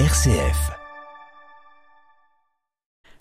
RCF. 0.00 0.72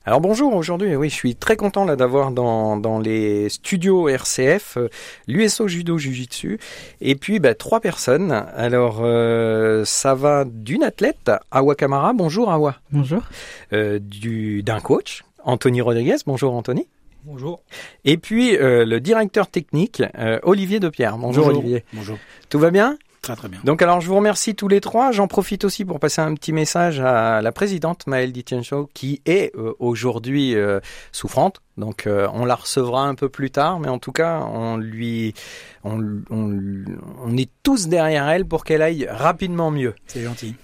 Alors 0.06 0.22
bonjour, 0.22 0.56
aujourd'hui, 0.56 0.96
oui, 0.96 1.08
je 1.08 1.14
suis 1.14 1.36
très 1.36 1.56
content 1.56 1.86
là 1.86 1.96
d'avoir 1.96 2.32
dans, 2.32 2.78
dans 2.78 2.98
les 2.98 3.48
studios 3.50 4.10
RCF 4.10 4.78
euh, 4.78 4.90
l'USO 5.28 5.68
Judo 5.68 6.00
Jiu-Jitsu 6.00 6.58
et 7.00 7.14
puis 7.14 7.40
bah, 7.40 7.54
trois 7.54 7.80
personnes. 7.80 8.32
Alors 8.32 9.02
euh, 9.02 9.86
ça 9.86 10.16
va 10.16 10.46
d'une 10.46 10.82
athlète, 10.82 11.30
Awa 11.52 11.76
Kamara, 11.76 12.14
bonjour 12.14 12.52
Awa. 12.52 12.78
Bonjour. 12.92 13.22
Euh, 13.72 14.00
du 14.00 14.64
d'un 14.64 14.80
coach, 14.80 15.24
Anthony 15.44 15.80
Rodriguez, 15.82 16.18
bonjour 16.26 16.56
Anthony. 16.56 16.88
Bonjour. 17.24 17.62
Et 18.04 18.18
puis 18.18 18.58
euh, 18.58 18.84
le 18.84 19.00
directeur 19.00 19.48
technique, 19.48 20.02
euh, 20.18 20.40
Olivier 20.42 20.80
Depierre. 20.80 21.20
Bonjour, 21.20 21.46
Bonjour. 21.46 21.60
Olivier. 21.60 21.86
Bonjour. 21.94 22.18
Tout 22.50 22.58
va 22.58 22.72
bien? 22.72 22.98
Très 23.24 23.38
très 23.38 23.48
bien. 23.48 23.62
Donc 23.64 23.82
alors 23.82 24.02
je 24.02 24.08
vous 24.08 24.18
remercie 24.18 24.54
tous 24.54 24.68
les 24.68 24.82
trois. 24.82 25.14
J'en 25.14 25.30
profite 25.30 25.64
aussi 25.64 25.86
pour 25.86 26.02
passer 26.02 26.20
un 26.20 26.34
petit 26.34 26.52
message 26.52 27.00
à 27.00 27.42
la 27.42 27.52
présidente 27.54 28.06
Maëlle 28.06 28.34
Ditiencho 28.34 28.90
qui 28.94 29.22
est 29.26 29.56
euh, 29.56 29.74
aujourd'hui 29.80 30.56
euh, 30.56 30.82
souffrante. 31.14 31.62
Donc 31.78 32.06
euh, 32.06 32.28
on 32.34 32.44
la 32.44 32.56
recevra 32.56 33.08
un 33.08 33.16
peu 33.16 33.30
plus 33.30 33.50
tard, 33.50 33.80
mais 33.80 33.88
en 33.88 33.98
tout 33.98 34.12
cas 34.12 34.42
on 34.42 34.76
lui, 34.76 35.34
on, 35.86 36.22
on, 36.30 36.84
on 37.24 37.38
est 37.38 37.50
tous 37.64 37.88
derrière 37.88 38.28
elle 38.28 38.46
pour 38.46 38.66
qu'elle 38.66 38.82
aille 38.82 39.08
rapidement 39.10 39.72
mieux. 39.72 39.96
C'est 40.06 40.24
gentil. 40.24 40.56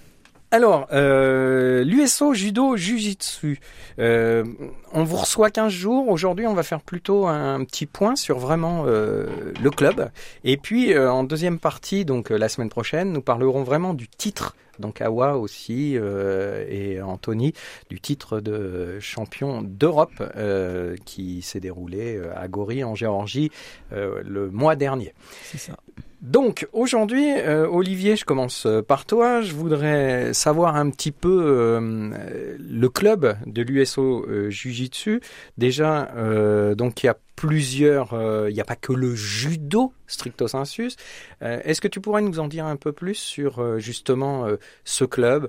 Alors, 0.52 0.88
euh, 0.92 1.84
l'USO 1.84 2.34
Judo 2.34 2.76
Jiu-Jitsu, 2.76 3.60
euh, 4.00 4.44
on 4.92 5.04
vous 5.04 5.18
reçoit 5.18 5.48
15 5.48 5.72
jours. 5.72 6.08
Aujourd'hui, 6.08 6.44
on 6.48 6.54
va 6.54 6.64
faire 6.64 6.80
plutôt 6.80 7.28
un 7.28 7.64
petit 7.64 7.86
point 7.86 8.16
sur 8.16 8.40
vraiment 8.40 8.82
euh, 8.86 9.26
le 9.62 9.70
club. 9.70 10.10
Et 10.42 10.56
puis, 10.56 10.92
euh, 10.92 11.12
en 11.12 11.22
deuxième 11.22 11.60
partie, 11.60 12.04
donc 12.04 12.32
euh, 12.32 12.36
la 12.36 12.48
semaine 12.48 12.68
prochaine, 12.68 13.12
nous 13.12 13.22
parlerons 13.22 13.62
vraiment 13.62 13.94
du 13.94 14.08
titre. 14.08 14.56
Donc 14.80 15.00
Awa 15.00 15.36
aussi 15.36 15.96
euh, 15.96 16.64
et 16.68 17.02
Anthony 17.02 17.52
du 17.90 18.00
titre 18.00 18.40
de 18.40 18.98
champion 18.98 19.60
d'Europe 19.62 20.22
euh, 20.36 20.96
qui 21.04 21.42
s'est 21.42 21.60
déroulé 21.60 22.16
euh, 22.16 22.32
à 22.34 22.48
Gori 22.48 22.82
en 22.82 22.94
Géorgie 22.94 23.52
euh, 23.92 24.22
le 24.24 24.50
mois 24.50 24.76
dernier. 24.76 25.12
C'est 25.44 25.58
ça. 25.58 25.76
Donc 26.20 26.68
aujourd'hui, 26.74 27.32
euh, 27.32 27.66
Olivier, 27.66 28.14
je 28.14 28.26
commence 28.26 28.66
euh, 28.66 28.82
par 28.82 29.06
toi. 29.06 29.40
Je 29.40 29.54
voudrais 29.54 30.34
savoir 30.34 30.76
un 30.76 30.90
petit 30.90 31.12
peu 31.12 31.42
euh, 31.46 32.10
le 32.58 32.88
club 32.90 33.36
de 33.46 33.62
l'USO 33.62 34.26
euh, 34.28 34.50
Jiu-Jitsu. 34.50 35.22
Déjà, 35.56 36.10
euh, 36.16 36.74
donc 36.74 37.02
il 37.02 37.06
y 37.06 37.08
a 37.08 37.16
plusieurs, 37.40 38.12
euh, 38.12 38.50
il 38.50 38.54
n'y 38.54 38.60
a 38.60 38.64
pas 38.64 38.76
que 38.76 38.92
le 38.92 39.14
judo 39.14 39.94
stricto 40.06 40.46
sensus. 40.46 40.96
Euh, 41.42 41.58
Est-ce 41.64 41.80
que 41.80 41.88
tu 41.88 42.00
pourrais 42.00 42.20
nous 42.20 42.38
en 42.38 42.48
dire 42.48 42.66
un 42.66 42.76
peu 42.76 42.92
plus 42.92 43.14
sur 43.14 43.60
euh, 43.60 43.78
justement 43.78 44.46
ce 44.84 45.04
club, 45.04 45.48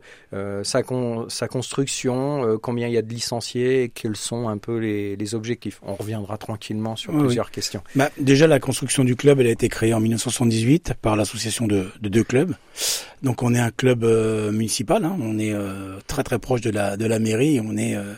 sa, 0.64 0.84
con- 0.84 1.28
sa 1.30 1.48
construction, 1.50 2.58
combien 2.62 2.88
il 2.88 2.94
y 2.94 2.98
a 2.98 3.02
de 3.02 3.10
licenciés, 3.14 3.84
et 3.84 3.90
quels 3.90 4.16
sont 4.16 4.48
un 4.48 4.58
peu 4.58 4.78
les, 4.78 5.16
les 5.18 5.36
objectifs? 5.36 5.80
On 5.84 5.96
reviendra 5.96 6.38
tranquillement 6.38 6.96
sur 6.96 7.14
Oui, 7.14 7.24
plusieurs 7.26 7.52
questions. 7.52 7.82
Bah, 7.96 8.10
déjà, 8.20 8.48
la 8.48 8.60
construction 8.60 9.04
du 9.04 9.16
club, 9.16 9.40
elle 9.42 9.48
a 9.48 9.52
été 9.52 9.68
créée 9.68 9.94
en 9.94 10.00
1978 10.00 10.94
par 11.02 11.16
l'association 11.18 11.68
de, 11.68 11.88
de 12.00 12.10
deux 12.10 12.24
clubs. 12.24 12.54
Donc, 13.22 13.44
on 13.44 13.54
est 13.54 13.60
un 13.60 13.72
club 13.72 14.04
euh, 14.04 14.52
municipal. 14.52 15.04
hein. 15.04 15.18
On 15.22 15.38
est 15.40 15.54
euh, 15.54 16.00
très 16.08 16.24
très 16.24 16.40
proche 16.40 16.62
de 16.62 16.70
la 16.70 16.96
de 16.98 17.06
la 17.06 17.20
mairie. 17.20 17.60
On 17.64 17.76
est 17.78 17.96
euh, 17.96 18.14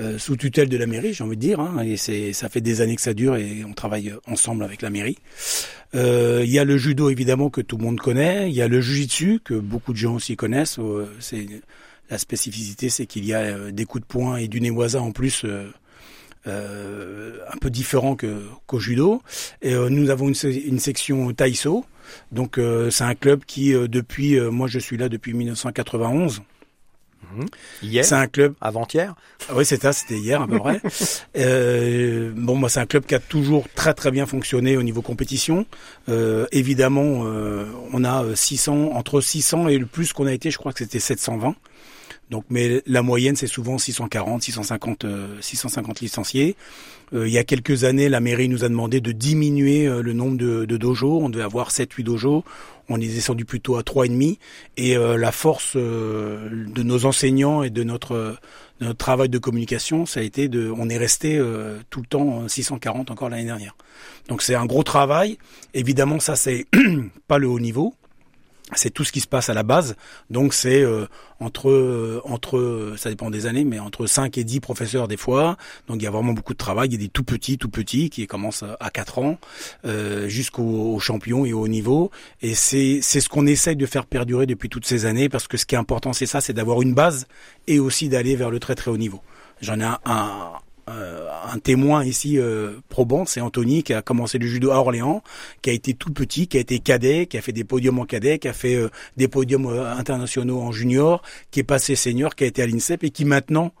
euh, 0.00 0.18
sous 0.18 0.36
tutelle 0.36 0.68
de 0.68 0.76
la 0.78 0.86
mairie, 0.86 1.12
j'ai 1.12 1.22
envie 1.24 1.36
de 1.36 1.40
dire. 1.40 1.60
hein. 1.60 1.82
Et 1.84 1.96
c'est 1.96 2.32
ça 2.32 2.48
fait 2.48 2.60
des 2.60 2.80
années 2.80 2.96
que 2.96 3.02
ça 3.02 3.12
dure 3.14 3.36
et 3.36 3.64
on 3.64 3.72
travaille 3.74 4.14
ensemble 4.26 4.64
avec 4.64 4.80
la 4.82 4.90
mairie. 4.90 5.18
Euh, 5.94 6.42
Il 6.44 6.50
y 6.50 6.58
a 6.58 6.64
le 6.64 6.78
judo 6.78 7.10
évidemment 7.10 7.50
que 7.50 7.60
tout 7.60 7.76
le 7.76 7.84
monde 7.84 8.00
connaît. 8.00 8.48
Il 8.48 8.54
y 8.54 8.62
a 8.62 8.68
le 8.68 8.80
jujitsu 8.80 9.40
que 9.44 9.54
beaucoup 9.54 9.92
de 9.92 9.98
gens 9.98 10.14
aussi 10.14 10.36
connaissent. 10.36 10.78
Euh, 10.78 11.06
c'est 11.20 11.46
la 12.08 12.18
spécificité, 12.18 12.88
c'est 12.88 13.06
qu'il 13.06 13.24
y 13.24 13.34
a 13.34 13.40
euh, 13.40 13.70
des 13.72 13.84
coups 13.84 14.02
de 14.02 14.06
poing 14.06 14.36
et 14.36 14.48
du 14.48 14.60
névoisa 14.60 15.00
en 15.02 15.12
plus. 15.12 15.44
un 16.46 17.58
peu 17.60 17.68
différent 17.70 18.16
que 18.16 18.42
qu'au 18.66 18.78
judo. 18.80 19.22
Et 19.62 19.74
nous 19.74 20.08
avons 20.10 20.28
une, 20.28 20.34
une 20.66 20.78
section 20.78 21.30
Taïso. 21.32 21.84
Donc 22.32 22.58
c'est 22.90 23.04
un 23.04 23.14
club 23.14 23.44
qui 23.46 23.72
depuis 23.72 24.40
moi 24.40 24.66
je 24.66 24.78
suis 24.78 24.96
là 24.96 25.08
depuis 25.10 25.34
1991. 25.34 26.40
Hier, 27.82 28.04
C'est 28.04 28.14
un 28.14 28.26
club 28.26 28.54
avant-hier. 28.60 29.14
ah 29.48 29.52
oui, 29.56 29.64
ça, 29.64 29.92
c'était 29.92 30.18
hier 30.18 30.42
à 30.42 30.46
peu 30.46 30.58
près. 30.58 30.80
Euh, 31.36 32.32
bon, 32.34 32.56
moi, 32.56 32.68
c'est 32.68 32.80
un 32.80 32.86
club 32.86 33.04
qui 33.06 33.14
a 33.14 33.18
toujours 33.18 33.66
très 33.74 33.94
très 33.94 34.10
bien 34.10 34.26
fonctionné 34.26 34.76
au 34.76 34.82
niveau 34.82 35.00
compétition. 35.00 35.64
Euh, 36.08 36.46
évidemment, 36.52 37.22
euh, 37.24 37.66
on 37.92 38.04
a 38.04 38.24
euh, 38.24 38.34
600 38.34 38.90
entre 38.94 39.20
600 39.20 39.68
et 39.68 39.78
le 39.78 39.86
plus 39.86 40.12
qu'on 40.12 40.26
a 40.26 40.32
été, 40.32 40.50
je 40.50 40.58
crois 40.58 40.72
que 40.72 40.78
c'était 40.78 40.98
720. 40.98 41.54
Donc, 42.30 42.44
mais 42.48 42.82
la 42.86 43.02
moyenne, 43.02 43.36
c'est 43.36 43.46
souvent 43.46 43.76
640, 43.76 44.42
650, 44.42 45.04
euh, 45.04 45.36
650 45.40 46.00
licenciés. 46.00 46.56
Euh, 47.12 47.26
il 47.26 47.32
y 47.32 47.38
a 47.38 47.44
quelques 47.44 47.82
années, 47.84 48.08
la 48.08 48.20
mairie 48.20 48.48
nous 48.48 48.64
a 48.64 48.68
demandé 48.68 49.00
de 49.00 49.10
diminuer 49.10 49.86
euh, 49.86 50.00
le 50.00 50.12
nombre 50.12 50.38
de, 50.38 50.64
de 50.64 50.76
dojos. 50.76 51.20
On 51.20 51.28
devait 51.28 51.42
avoir 51.42 51.70
7-8 51.70 52.04
dojos. 52.04 52.44
On 52.88 53.00
est 53.00 53.06
descendu 53.06 53.44
plutôt 53.44 53.76
à 53.76 53.82
trois 53.82 54.06
et 54.06 54.08
demi. 54.08 54.38
Et 54.76 54.96
euh, 54.96 55.16
la 55.16 55.32
force 55.32 55.72
euh, 55.76 56.48
de 56.72 56.82
nos 56.82 57.04
enseignants 57.04 57.62
et 57.62 57.70
de 57.70 57.82
notre 57.82 58.36
de 58.80 58.86
notre 58.86 58.98
travail 58.98 59.28
de 59.28 59.38
communication, 59.38 60.06
ça 60.06 60.20
a 60.20 60.22
été 60.22 60.48
de, 60.48 60.72
on 60.74 60.88
est 60.88 60.96
resté 60.96 61.36
euh, 61.36 61.78
tout 61.90 62.00
le 62.00 62.06
temps 62.06 62.42
euh, 62.42 62.48
640 62.48 63.10
encore 63.10 63.28
l'année 63.28 63.44
dernière. 63.44 63.76
Donc 64.28 64.42
c'est 64.42 64.54
un 64.54 64.64
gros 64.64 64.82
travail. 64.82 65.38
Évidemment, 65.74 66.18
ça 66.18 66.34
c'est 66.34 66.66
pas 67.28 67.38
le 67.38 67.46
haut 67.46 67.60
niveau. 67.60 67.94
C'est 68.74 68.90
tout 68.90 69.04
ce 69.04 69.12
qui 69.12 69.20
se 69.20 69.26
passe 69.26 69.48
à 69.48 69.54
la 69.54 69.62
base. 69.62 69.96
Donc 70.30 70.54
c'est 70.54 70.82
euh, 70.82 71.06
entre 71.40 71.70
euh, 71.70 72.20
entre 72.24 72.94
ça 72.96 73.10
dépend 73.10 73.30
des 73.30 73.46
années, 73.46 73.64
mais 73.64 73.78
entre 73.78 74.06
5 74.06 74.38
et 74.38 74.44
10 74.44 74.60
professeurs 74.60 75.08
des 75.08 75.16
fois. 75.16 75.56
Donc 75.88 75.96
il 76.00 76.04
y 76.04 76.06
a 76.06 76.10
vraiment 76.10 76.32
beaucoup 76.32 76.52
de 76.52 76.58
travail. 76.58 76.88
Il 76.88 76.92
y 76.92 76.96
a 76.96 76.98
des 76.98 77.08
tout 77.08 77.24
petits, 77.24 77.58
tout 77.58 77.68
petits 77.68 78.10
qui 78.10 78.26
commencent 78.26 78.64
à 78.78 78.90
4 78.90 79.18
ans 79.18 79.38
euh, 79.84 80.28
jusqu'aux 80.28 80.94
aux 80.94 81.00
champions 81.00 81.44
et 81.44 81.52
au 81.52 81.62
haut 81.62 81.68
niveau. 81.68 82.10
Et 82.42 82.54
c'est 82.54 83.00
c'est 83.02 83.20
ce 83.20 83.28
qu'on 83.28 83.46
essaye 83.46 83.76
de 83.76 83.86
faire 83.86 84.06
perdurer 84.06 84.46
depuis 84.46 84.68
toutes 84.68 84.86
ces 84.86 85.06
années 85.06 85.28
parce 85.28 85.48
que 85.48 85.56
ce 85.56 85.66
qui 85.66 85.74
est 85.74 85.78
important 85.78 86.12
c'est 86.12 86.26
ça, 86.26 86.40
c'est 86.40 86.52
d'avoir 86.52 86.82
une 86.82 86.94
base 86.94 87.26
et 87.66 87.78
aussi 87.78 88.08
d'aller 88.08 88.36
vers 88.36 88.50
le 88.50 88.60
très 88.60 88.74
très 88.74 88.90
haut 88.90 88.98
niveau. 88.98 89.20
J'en 89.60 89.78
ai 89.80 89.84
un, 89.84 90.52
euh, 90.90 91.28
un 91.52 91.58
témoin 91.58 92.04
ici 92.04 92.38
euh, 92.38 92.80
probant, 92.88 93.24
c'est 93.24 93.40
Anthony 93.40 93.82
qui 93.82 93.94
a 93.94 94.02
commencé 94.02 94.38
le 94.38 94.46
judo 94.46 94.70
à 94.70 94.76
Orléans, 94.76 95.22
qui 95.62 95.70
a 95.70 95.72
été 95.72 95.94
tout 95.94 96.12
petit, 96.12 96.46
qui 96.46 96.56
a 96.56 96.60
été 96.60 96.78
cadet, 96.78 97.26
qui 97.26 97.38
a 97.38 97.42
fait 97.42 97.52
des 97.52 97.64
podiums 97.64 97.98
en 97.98 98.04
cadet, 98.04 98.38
qui 98.38 98.48
a 98.48 98.52
fait 98.52 98.74
euh, 98.74 98.88
des 99.16 99.28
podiums 99.28 99.66
internationaux 99.66 100.60
en 100.60 100.72
junior, 100.72 101.22
qui 101.50 101.60
est 101.60 101.64
passé 101.64 101.96
senior, 101.96 102.34
qui 102.34 102.44
a 102.44 102.46
été 102.46 102.62
à 102.62 102.66
l'INSEP 102.66 103.04
et 103.04 103.10
qui 103.10 103.24
maintenant 103.24 103.72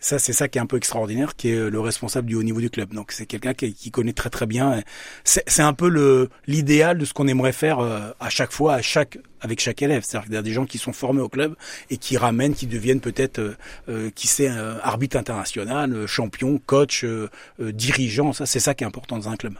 ça, 0.00 0.18
c'est 0.18 0.32
ça 0.32 0.48
qui 0.48 0.58
est 0.58 0.60
un 0.60 0.66
peu 0.66 0.76
extraordinaire, 0.76 1.34
qui 1.36 1.50
est 1.50 1.70
le 1.70 1.80
responsable 1.80 2.28
du 2.28 2.34
haut 2.34 2.42
niveau 2.42 2.60
du 2.60 2.70
club. 2.70 2.94
Donc, 2.94 3.12
c'est 3.12 3.26
quelqu'un 3.26 3.54
qui, 3.54 3.90
connaît 3.90 4.12
très 4.12 4.30
très 4.30 4.46
bien. 4.46 4.82
C'est 5.24 5.62
un 5.62 5.72
peu 5.72 6.28
l'idéal 6.46 6.98
de 6.98 7.04
ce 7.04 7.12
qu'on 7.14 7.26
aimerait 7.26 7.52
faire 7.52 7.80
euh, 7.80 8.10
à 8.20 8.30
chaque 8.30 8.52
fois, 8.52 8.74
à 8.74 8.82
chaque 8.82 9.18
avec 9.40 9.60
chaque 9.60 9.82
élève. 9.82 10.02
C'est-à-dire 10.04 10.26
qu'il 10.26 10.34
y 10.34 10.38
a 10.38 10.42
des 10.42 10.52
gens 10.52 10.66
qui 10.66 10.78
sont 10.78 10.92
formés 10.92 11.20
au 11.20 11.28
club 11.28 11.54
et 11.90 11.96
qui 11.96 12.16
ramènent, 12.16 12.54
qui 12.54 12.66
deviennent 12.66 13.00
peut-être, 13.00 13.38
euh, 13.38 13.56
euh, 13.88 14.10
qui 14.14 14.26
sait, 14.26 14.48
arbitre 14.48 15.16
international, 15.16 16.06
champion, 16.06 16.60
coach, 16.64 17.04
euh, 17.04 17.28
dirigeant. 17.58 18.32
Ça, 18.32 18.46
c'est 18.46 18.60
ça 18.60 18.74
qui 18.74 18.84
est 18.84 18.86
important 18.86 19.16
dans 19.16 19.28
un 19.28 19.36
club. 19.36 19.54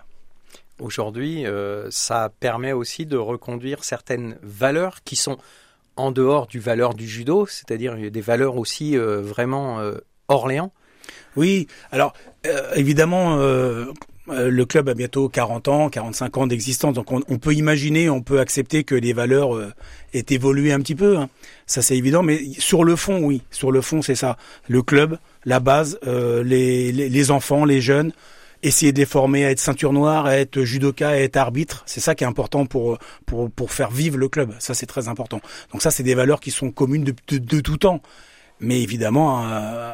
Aujourd'hui, 0.78 1.44
ça 1.90 2.30
permet 2.38 2.70
aussi 2.70 3.04
de 3.04 3.16
reconduire 3.16 3.82
certaines 3.82 4.38
valeurs 4.42 5.02
qui 5.02 5.16
sont 5.16 5.36
en 5.96 6.12
dehors 6.12 6.46
du 6.46 6.60
valeur 6.60 6.94
du 6.94 7.08
judo, 7.08 7.46
c'est-à-dire 7.46 7.96
des 7.96 8.20
valeurs 8.20 8.56
aussi 8.56 8.96
vraiment 8.96 9.80
Orléans? 10.28 10.72
Oui, 11.36 11.66
alors 11.90 12.12
euh, 12.46 12.74
évidemment, 12.74 13.38
euh, 13.38 13.86
euh, 14.28 14.50
le 14.50 14.64
club 14.66 14.88
a 14.88 14.94
bientôt 14.94 15.28
40 15.28 15.68
ans, 15.68 15.88
45 15.88 16.36
ans 16.36 16.46
d'existence, 16.46 16.94
donc 16.94 17.10
on, 17.12 17.22
on 17.28 17.38
peut 17.38 17.54
imaginer, 17.54 18.10
on 18.10 18.20
peut 18.20 18.40
accepter 18.40 18.84
que 18.84 18.94
les 18.94 19.12
valeurs 19.12 19.56
euh, 19.56 19.72
aient 20.12 20.26
évolué 20.30 20.72
un 20.72 20.80
petit 20.80 20.94
peu. 20.94 21.16
hein. 21.16 21.28
Ça 21.66 21.80
c'est 21.82 21.96
évident, 21.96 22.22
mais 22.22 22.40
sur 22.58 22.84
le 22.84 22.96
fond, 22.96 23.22
oui, 23.22 23.42
sur 23.50 23.72
le 23.72 23.80
fond, 23.80 24.02
c'est 24.02 24.14
ça. 24.14 24.36
Le 24.68 24.82
club, 24.82 25.18
la 25.44 25.60
base, 25.60 25.98
euh, 26.06 26.42
les, 26.44 26.92
les, 26.92 27.08
les 27.08 27.30
enfants, 27.30 27.64
les 27.64 27.80
jeunes, 27.80 28.12
essayer 28.62 28.92
de 28.92 28.98
les 28.98 29.06
former 29.06 29.44
à 29.46 29.50
être 29.50 29.60
ceinture 29.60 29.92
noire, 29.92 30.26
à 30.26 30.36
être 30.36 30.62
judoka, 30.62 31.10
à 31.10 31.16
être 31.16 31.36
arbitre, 31.36 31.84
c'est 31.86 32.00
ça 32.00 32.14
qui 32.14 32.24
est 32.24 32.26
important 32.26 32.66
pour 32.66 32.98
pour 33.24 33.50
pour 33.50 33.72
faire 33.72 33.90
vivre 33.90 34.18
le 34.18 34.28
club. 34.28 34.52
Ça 34.58 34.74
c'est 34.74 34.86
très 34.86 35.08
important. 35.08 35.40
Donc 35.72 35.80
ça 35.82 35.90
c'est 35.90 36.02
des 36.02 36.14
valeurs 36.14 36.40
qui 36.40 36.50
sont 36.50 36.70
communes 36.70 37.04
de, 37.04 37.14
de, 37.28 37.38
de 37.38 37.60
tout 37.60 37.76
temps. 37.78 38.02
Mais 38.60 38.82
évidemment, 38.82 39.44
euh, 39.48 39.92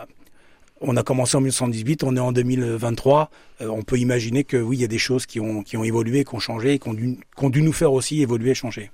on 0.86 0.96
a 0.96 1.02
commencé 1.02 1.36
en 1.36 1.40
1918, 1.40 2.04
on 2.04 2.16
est 2.16 2.20
en 2.20 2.32
2023. 2.32 3.30
euh, 3.60 3.68
on 3.68 3.82
peut 3.82 3.98
imaginer 3.98 4.44
que 4.44 4.56
oui, 4.56 4.76
il 4.76 4.80
y 4.80 4.84
a 4.84 4.88
des 4.88 4.98
choses 4.98 5.26
qui 5.26 5.40
ont 5.40 5.62
qui 5.62 5.76
ont 5.76 5.84
évolué, 5.84 6.24
qui 6.24 6.34
ont 6.34 6.38
changé, 6.38 6.78
qui 6.78 6.88
ont 6.88 6.94
dû, 6.94 7.18
qui 7.36 7.44
ont 7.44 7.50
dû 7.50 7.62
nous 7.62 7.72
faire 7.72 7.92
aussi 7.92 8.20
évoluer, 8.20 8.50
et 8.50 8.54
changer. 8.54 8.90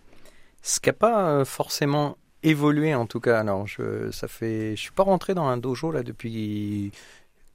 Ce 0.62 0.80
qui 0.80 0.88
n'a 0.88 0.94
pas 0.94 1.30
euh, 1.30 1.44
forcément 1.44 2.16
évolué 2.42 2.94
en 2.94 3.06
tout 3.06 3.20
cas. 3.20 3.40
Alors, 3.40 3.66
je, 3.66 4.10
ça 4.10 4.28
fait, 4.28 4.76
je 4.76 4.80
suis 4.80 4.92
pas 4.92 5.02
rentré 5.02 5.34
dans 5.34 5.46
un 5.46 5.56
dojo 5.56 5.90
là 5.90 6.02
depuis 6.02 6.92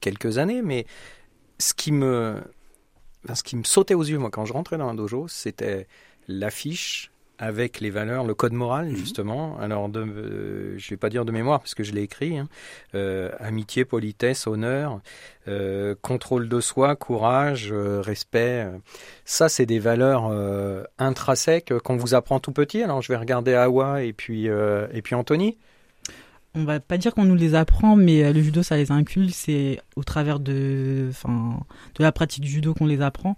quelques 0.02 0.38
années, 0.38 0.62
mais 0.62 0.86
ce 1.58 1.74
qui 1.74 1.92
me, 1.92 2.36
ce 3.34 3.44
qui 3.44 3.56
me 3.56 3.64
sautait 3.64 3.94
aux 3.94 4.04
yeux 4.04 4.20
moi 4.20 4.30
quand 4.30 4.46
je 4.46 4.54
rentrais 4.54 4.78
dans 4.78 4.90
un 4.90 4.96
dojo, 4.96 5.28
c'était 5.28 5.88
l'affiche 6.28 7.12
avec 7.38 7.80
les 7.82 7.90
valeurs, 7.90 8.24
le 8.26 8.34
code 8.34 8.54
moral 8.54 8.88
Mhm. 8.88 8.96
justement. 8.96 9.58
Alors, 9.60 9.90
de, 9.90 10.00
euh, 10.00 10.78
je 10.78 10.90
vais 10.90 10.98
pas 10.98 11.10
dire 11.10 11.26
de 11.26 11.32
mémoire 11.32 11.60
parce 11.60 11.76
que 11.76 11.84
je 11.84 11.92
l'ai 11.94 12.02
écrit. 12.04 12.38
hein. 12.38 12.48
Euh, 12.96 13.32
amitié, 13.40 13.86
politesse, 13.86 14.48
honneur, 14.48 15.00
euh, 15.48 15.96
contrôle 16.02 16.48
de 16.50 16.60
soi, 16.62 16.96
courage, 16.96 17.70
euh, 17.72 18.02
respect. 18.02 18.68
Ça, 19.26 19.50
c'est 19.50 19.66
des 19.66 19.80
valeurs 19.80 20.28
euh, 20.32 20.84
intrinsèques 20.98 21.74
qu'on 21.84 21.98
vous 21.98 22.14
apprend 22.16 22.40
tout 22.40 22.52
petit. 22.52 22.82
Alors, 22.84 23.02
je 23.02 23.12
vais 23.12 23.18
regarder 23.18 23.54
Awa 23.54 24.04
et 24.04 24.14
puis 24.14 24.48
euh, 24.50 24.88
et 24.94 25.02
puis 25.02 25.16
Anthony. 25.16 25.58
On 26.58 26.64
va 26.64 26.80
pas 26.80 26.98
dire 26.98 27.14
qu'on 27.14 27.26
nous 27.26 27.36
les 27.36 27.54
apprend, 27.54 27.98
mais 27.98 28.32
le 28.32 28.42
judo, 28.42 28.64
ça 28.64 28.78
les 28.78 28.90
inculque. 28.90 29.34
C'est 29.34 29.82
au 29.98 30.04
travers 30.06 30.40
de, 30.40 31.08
enfin, 31.10 31.60
de 31.98 32.02
la 32.04 32.14
pratique 32.14 32.44
du 32.44 32.50
judo 32.50 32.74
qu'on 32.74 32.86
les 32.86 33.02
apprend. 33.02 33.36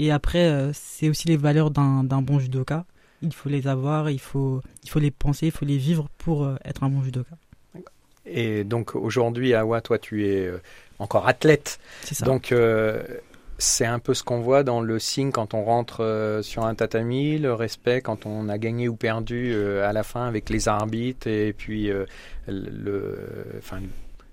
Et 0.00 0.10
après, 0.10 0.70
c'est 0.72 1.08
aussi 1.08 1.28
les 1.28 1.36
valeurs 1.36 1.70
d'un 1.70 2.02
d'un 2.02 2.22
bon 2.22 2.40
judoka. 2.40 2.84
Il 3.22 3.32
faut 3.32 3.48
les 3.48 3.66
avoir, 3.66 4.10
il 4.10 4.20
faut, 4.20 4.60
il 4.84 4.90
faut 4.90 4.98
les 4.98 5.10
penser, 5.10 5.46
il 5.46 5.52
faut 5.52 5.64
les 5.64 5.78
vivre 5.78 6.08
pour 6.18 6.44
euh, 6.44 6.56
être 6.64 6.82
un 6.82 6.88
bon 6.88 7.02
judoka. 7.02 7.36
Et 8.26 8.64
donc 8.64 8.94
aujourd'hui, 8.94 9.54
Awa, 9.54 9.80
toi, 9.80 9.98
tu 9.98 10.26
es 10.26 10.46
euh, 10.46 10.60
encore 10.98 11.28
athlète. 11.28 11.78
C'est 12.02 12.14
ça. 12.14 12.26
Donc, 12.26 12.52
euh, 12.52 13.02
c'est 13.58 13.86
un 13.86 13.98
peu 13.98 14.14
ce 14.14 14.22
qu'on 14.22 14.40
voit 14.40 14.64
dans 14.64 14.80
le 14.80 14.98
signe 14.98 15.30
quand 15.30 15.54
on 15.54 15.64
rentre 15.64 16.02
euh, 16.02 16.42
sur 16.42 16.64
un 16.64 16.74
tatami, 16.74 17.38
le 17.38 17.54
respect 17.54 18.00
quand 18.02 18.26
on 18.26 18.48
a 18.48 18.58
gagné 18.58 18.88
ou 18.88 18.96
perdu 18.96 19.52
euh, 19.54 19.88
à 19.88 19.92
la 19.92 20.02
fin 20.02 20.26
avec 20.26 20.50
les 20.50 20.68
arbitres 20.68 21.26
et 21.26 21.54
puis 21.56 21.90
le, 22.48 23.18
enfin, 23.58 23.78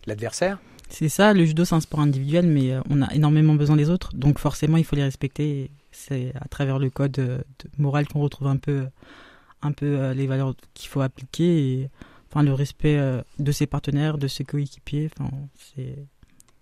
l'adversaire. 0.06 0.60
C'est 0.90 1.10
ça, 1.10 1.34
le 1.34 1.46
judo 1.46 1.66
c'est 1.66 1.76
un 1.76 1.80
sport 1.80 2.02
individuel, 2.02 2.46
mais 2.46 2.74
on 2.90 3.02
a 3.02 3.12
énormément 3.14 3.56
besoin 3.56 3.78
des 3.78 3.90
autres, 3.90 4.12
donc 4.14 4.38
forcément 4.38 4.78
il 4.78 4.84
faut 4.84 4.96
les 4.96 5.04
respecter. 5.04 5.62
et 5.62 5.72
C'est 5.94 6.34
à 6.36 6.48
travers 6.48 6.80
le 6.80 6.90
code 6.90 7.18
euh, 7.20 7.38
de 7.38 7.70
moral 7.78 8.08
qu'on 8.08 8.20
retrouve 8.20 8.48
un 8.48 8.58
peu, 8.58 8.88
un 9.62 9.72
peu 9.72 9.86
euh, 9.86 10.14
les 10.14 10.28
valeurs 10.28 10.54
qu'il 10.74 10.90
faut 10.90 11.02
appliquer, 11.02 11.46
et 11.46 11.90
enfin 12.30 12.44
le 12.44 12.54
respect 12.54 12.98
euh, 12.98 13.22
de 13.40 13.52
ses 13.52 13.68
partenaires, 13.68 14.18
de 14.18 14.28
ses 14.28 14.44
coéquipiers. 14.44 15.10
Enfin, 15.18 15.30
c'est 15.76 15.96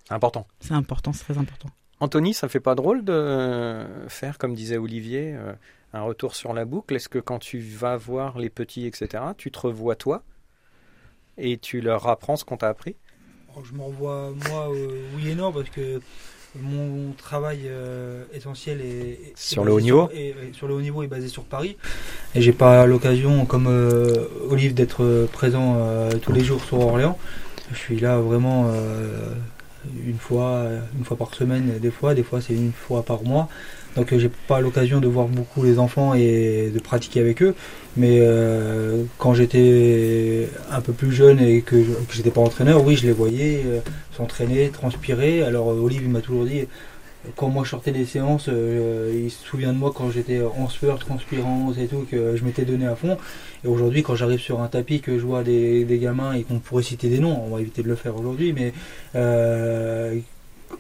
important. 0.10 0.46
c'est 0.60 0.74
important, 0.74 1.14
c'est 1.14 1.24
très 1.24 1.38
important. 1.38 1.70
Anthony, 2.02 2.34
ça 2.34 2.50
fait 2.50 2.60
pas 2.60 2.74
drôle 2.74 3.06
de 3.06 3.14
euh, 3.14 4.10
faire, 4.10 4.40
comme 4.40 4.56
disait 4.56 4.78
Olivier, 4.78 5.36
euh, 5.36 5.54
un 5.94 6.02
retour 6.02 6.36
sur 6.36 6.52
la 6.52 6.66
boucle? 6.66 6.96
Est-ce 6.96 7.10
que 7.10 7.20
quand 7.20 7.38
tu 7.38 7.60
vas 7.60 7.96
voir 7.96 8.40
les 8.40 8.50
petits, 8.50 8.88
etc., 8.88 9.24
tu 9.38 9.52
te 9.52 9.60
revois 9.60 9.96
toi 9.96 10.24
et 11.38 11.60
tu 11.60 11.80
leur 11.80 12.08
apprends 12.08 12.38
ce 12.38 12.44
qu'on 12.44 12.58
t'a 12.58 12.70
appris? 12.70 12.96
Alors, 13.52 13.66
Je 13.66 13.76
m'en 13.76 13.86
revois, 13.86 14.34
moi, 14.50 14.74
euh, 14.74 15.04
oui 15.16 15.30
et 15.30 15.36
non, 15.36 15.52
parce 15.52 15.70
que 15.70 16.02
mon 16.60 17.14
travail 17.14 17.62
euh, 17.68 18.24
essentiel 18.34 18.82
est, 18.82 18.84
est 19.12 19.34
Sur 19.36 19.64
le 19.64 19.72
haut 19.74 19.80
niveau 19.80 20.10
est- 20.14 20.30
est- 20.30 20.36
Sur 20.54 20.68
le 20.68 20.74
haut 20.74 20.82
niveau 20.82 21.02
est 21.04 21.08
basé 21.08 21.28
sur 21.30 21.44
Paris. 21.44 21.78
Et 22.36 22.42
j'ai 22.42 22.52
pas 22.52 22.86
l'occasion, 22.86 23.46
comme 23.46 23.68
euh, 23.68 24.28
Olive, 24.50 24.74
d'être 24.74 25.28
présent 25.32 25.78
euh, 25.80 26.12
tous 26.22 26.34
les 26.34 26.44
jours 26.44 26.64
sur 26.64 26.80
Orléans. 26.80 27.18
Je 27.72 27.78
suis 27.78 28.00
là 28.00 28.18
vraiment 28.20 28.68
euh, 28.70 29.34
une 30.06 30.18
fois, 30.18 30.66
une 30.98 31.06
fois 31.06 31.16
par 31.18 31.34
semaine, 31.36 31.78
des 31.80 31.92
fois, 31.92 32.14
des 32.16 32.24
fois 32.24 32.42
c'est 32.42 32.54
une 32.54 32.74
fois 32.74 33.04
par 33.04 33.24
mois. 33.24 33.48
Donc 33.96 34.14
euh, 34.14 34.20
j'ai 34.20 34.30
pas 34.48 34.62
l'occasion 34.62 35.00
de 35.00 35.08
voir 35.08 35.28
beaucoup 35.28 35.64
les 35.64 35.80
enfants 35.80 36.14
et 36.14 36.72
de 36.74 36.80
pratiquer 36.80 37.20
avec 37.20 37.42
eux. 37.42 37.56
Mais 37.98 38.20
euh, 38.22 39.04
quand 39.18 39.34
j'étais 39.34 40.48
un 40.72 40.82
peu 40.82 40.94
plus 40.94 41.12
jeune 41.12 41.40
et 41.40 41.62
que, 41.62 41.76
que 41.76 42.14
j'étais 42.14 42.32
pas 42.32 42.42
entraîneur, 42.42 42.86
oui, 42.86 42.96
je 42.96 43.06
les 43.06 43.12
voyais 43.12 43.64
euh, 43.66 43.80
s'entraîner, 44.16 44.70
transpirer. 44.70 45.44
Alors 45.44 45.68
Olive 45.68 46.04
il 46.04 46.10
m'a 46.10 46.22
toujours 46.22 46.46
dit, 46.46 46.62
quand 47.36 47.50
moi 47.50 47.64
je 47.66 47.70
sortais 47.70 47.92
des 47.92 48.06
séances, 48.06 48.48
il 48.48 49.30
se 49.30 49.46
souvient 49.46 49.74
de 49.74 49.78
moi 49.78 49.94
quand 49.96 50.10
j'étais 50.10 50.42
en 50.42 50.68
sueur, 50.70 50.98
transpirant 50.98 51.72
et 51.80 51.86
tout, 51.86 52.06
que 52.10 52.36
je 52.36 52.44
m'étais 52.44 52.64
donné 52.66 52.88
à 52.88 52.96
fond. 52.96 53.18
Et 53.64 53.68
aujourd'hui, 53.68 54.02
quand 54.02 54.16
j'arrive 54.16 54.40
sur 54.40 54.62
un 54.62 54.68
tapis, 54.68 55.02
que 55.02 55.20
je 55.20 55.24
vois 55.24 55.44
des, 55.44 55.86
des 55.86 56.00
gamins 56.00 56.34
et 56.34 56.42
qu'on 56.42 56.58
pourrait 56.58 56.82
citer 56.82 57.10
des 57.10 57.20
noms, 57.20 57.44
on 57.46 57.54
va 57.54 57.62
éviter 57.62 57.84
de 57.84 57.90
le 57.90 57.96
faire 57.96 58.16
aujourd'hui, 58.18 58.54
mais 58.54 58.74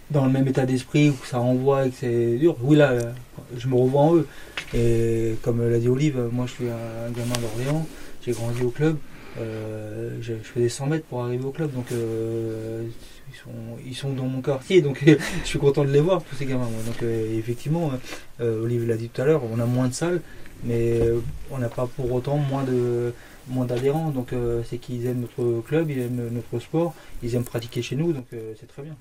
dans 0.09 0.25
le 0.25 0.31
même 0.31 0.47
état 0.47 0.65
d'esprit 0.65 1.09
où 1.09 1.25
ça 1.25 1.39
envoie 1.39 1.88
et 1.88 1.89
que 1.89 1.95
c'est 1.99 2.38
dur, 2.38 2.55
oui 2.61 2.77
là, 2.77 2.93
je 3.57 3.67
me 3.67 3.75
revois 3.75 4.01
en 4.01 4.15
eux. 4.15 4.27
Et 4.73 5.35
comme 5.41 5.67
l'a 5.69 5.79
dit 5.79 5.89
Olive, 5.89 6.29
moi 6.31 6.45
je 6.47 6.51
suis 6.53 6.69
un 6.69 7.11
gamin 7.11 7.35
d'Orléans, 7.41 7.85
j'ai 8.21 8.31
grandi 8.31 8.61
au 8.63 8.69
club, 8.69 8.97
euh, 9.39 10.17
je, 10.21 10.33
faisais 10.33 10.69
100 10.69 10.88
mètres 10.88 11.05
pour 11.05 11.23
arriver 11.23 11.45
au 11.45 11.51
club, 11.51 11.73
donc 11.73 11.91
euh, 11.91 12.83
ils, 13.85 13.95
sont, 13.95 14.09
dans 14.11 14.25
mon 14.25 14.41
quartier, 14.41 14.81
donc 14.81 15.03
je 15.05 15.47
suis 15.47 15.59
content 15.59 15.85
de 15.85 15.91
les 15.91 16.01
voir, 16.01 16.23
tous 16.23 16.35
ces 16.35 16.45
gamins. 16.45 16.67
Donc 16.85 17.01
euh, 17.03 17.38
effectivement, 17.38 17.91
euh, 18.41 18.63
Olive 18.63 18.88
l'a 18.88 18.97
dit 18.97 19.09
tout 19.09 19.21
à 19.21 19.25
l'heure, 19.25 19.41
on 19.51 19.59
a 19.59 19.65
moins 19.65 19.88
de 19.88 19.93
salles, 19.93 20.21
mais 20.63 20.99
on 21.49 21.57
n'a 21.57 21.69
pas 21.69 21.88
pour 21.88 22.11
autant 22.11 22.38
moins 22.38 22.63
de 22.63 23.13
moins 23.47 23.65
d'adhérents, 23.65 24.11
donc 24.11 24.33
c'est 24.69 24.77
qu'ils 24.77 25.07
aiment 25.07 25.21
notre 25.21 25.61
club, 25.61 25.89
ils 25.89 25.99
aiment 25.99 26.29
notre 26.31 26.63
sport, 26.63 26.93
ils 27.23 27.35
aiment 27.35 27.43
pratiquer 27.43 27.81
chez 27.81 27.95
nous, 27.95 28.13
donc 28.13 28.25
c'est 28.31 28.67
très 28.67 28.83
bien. 28.83 28.95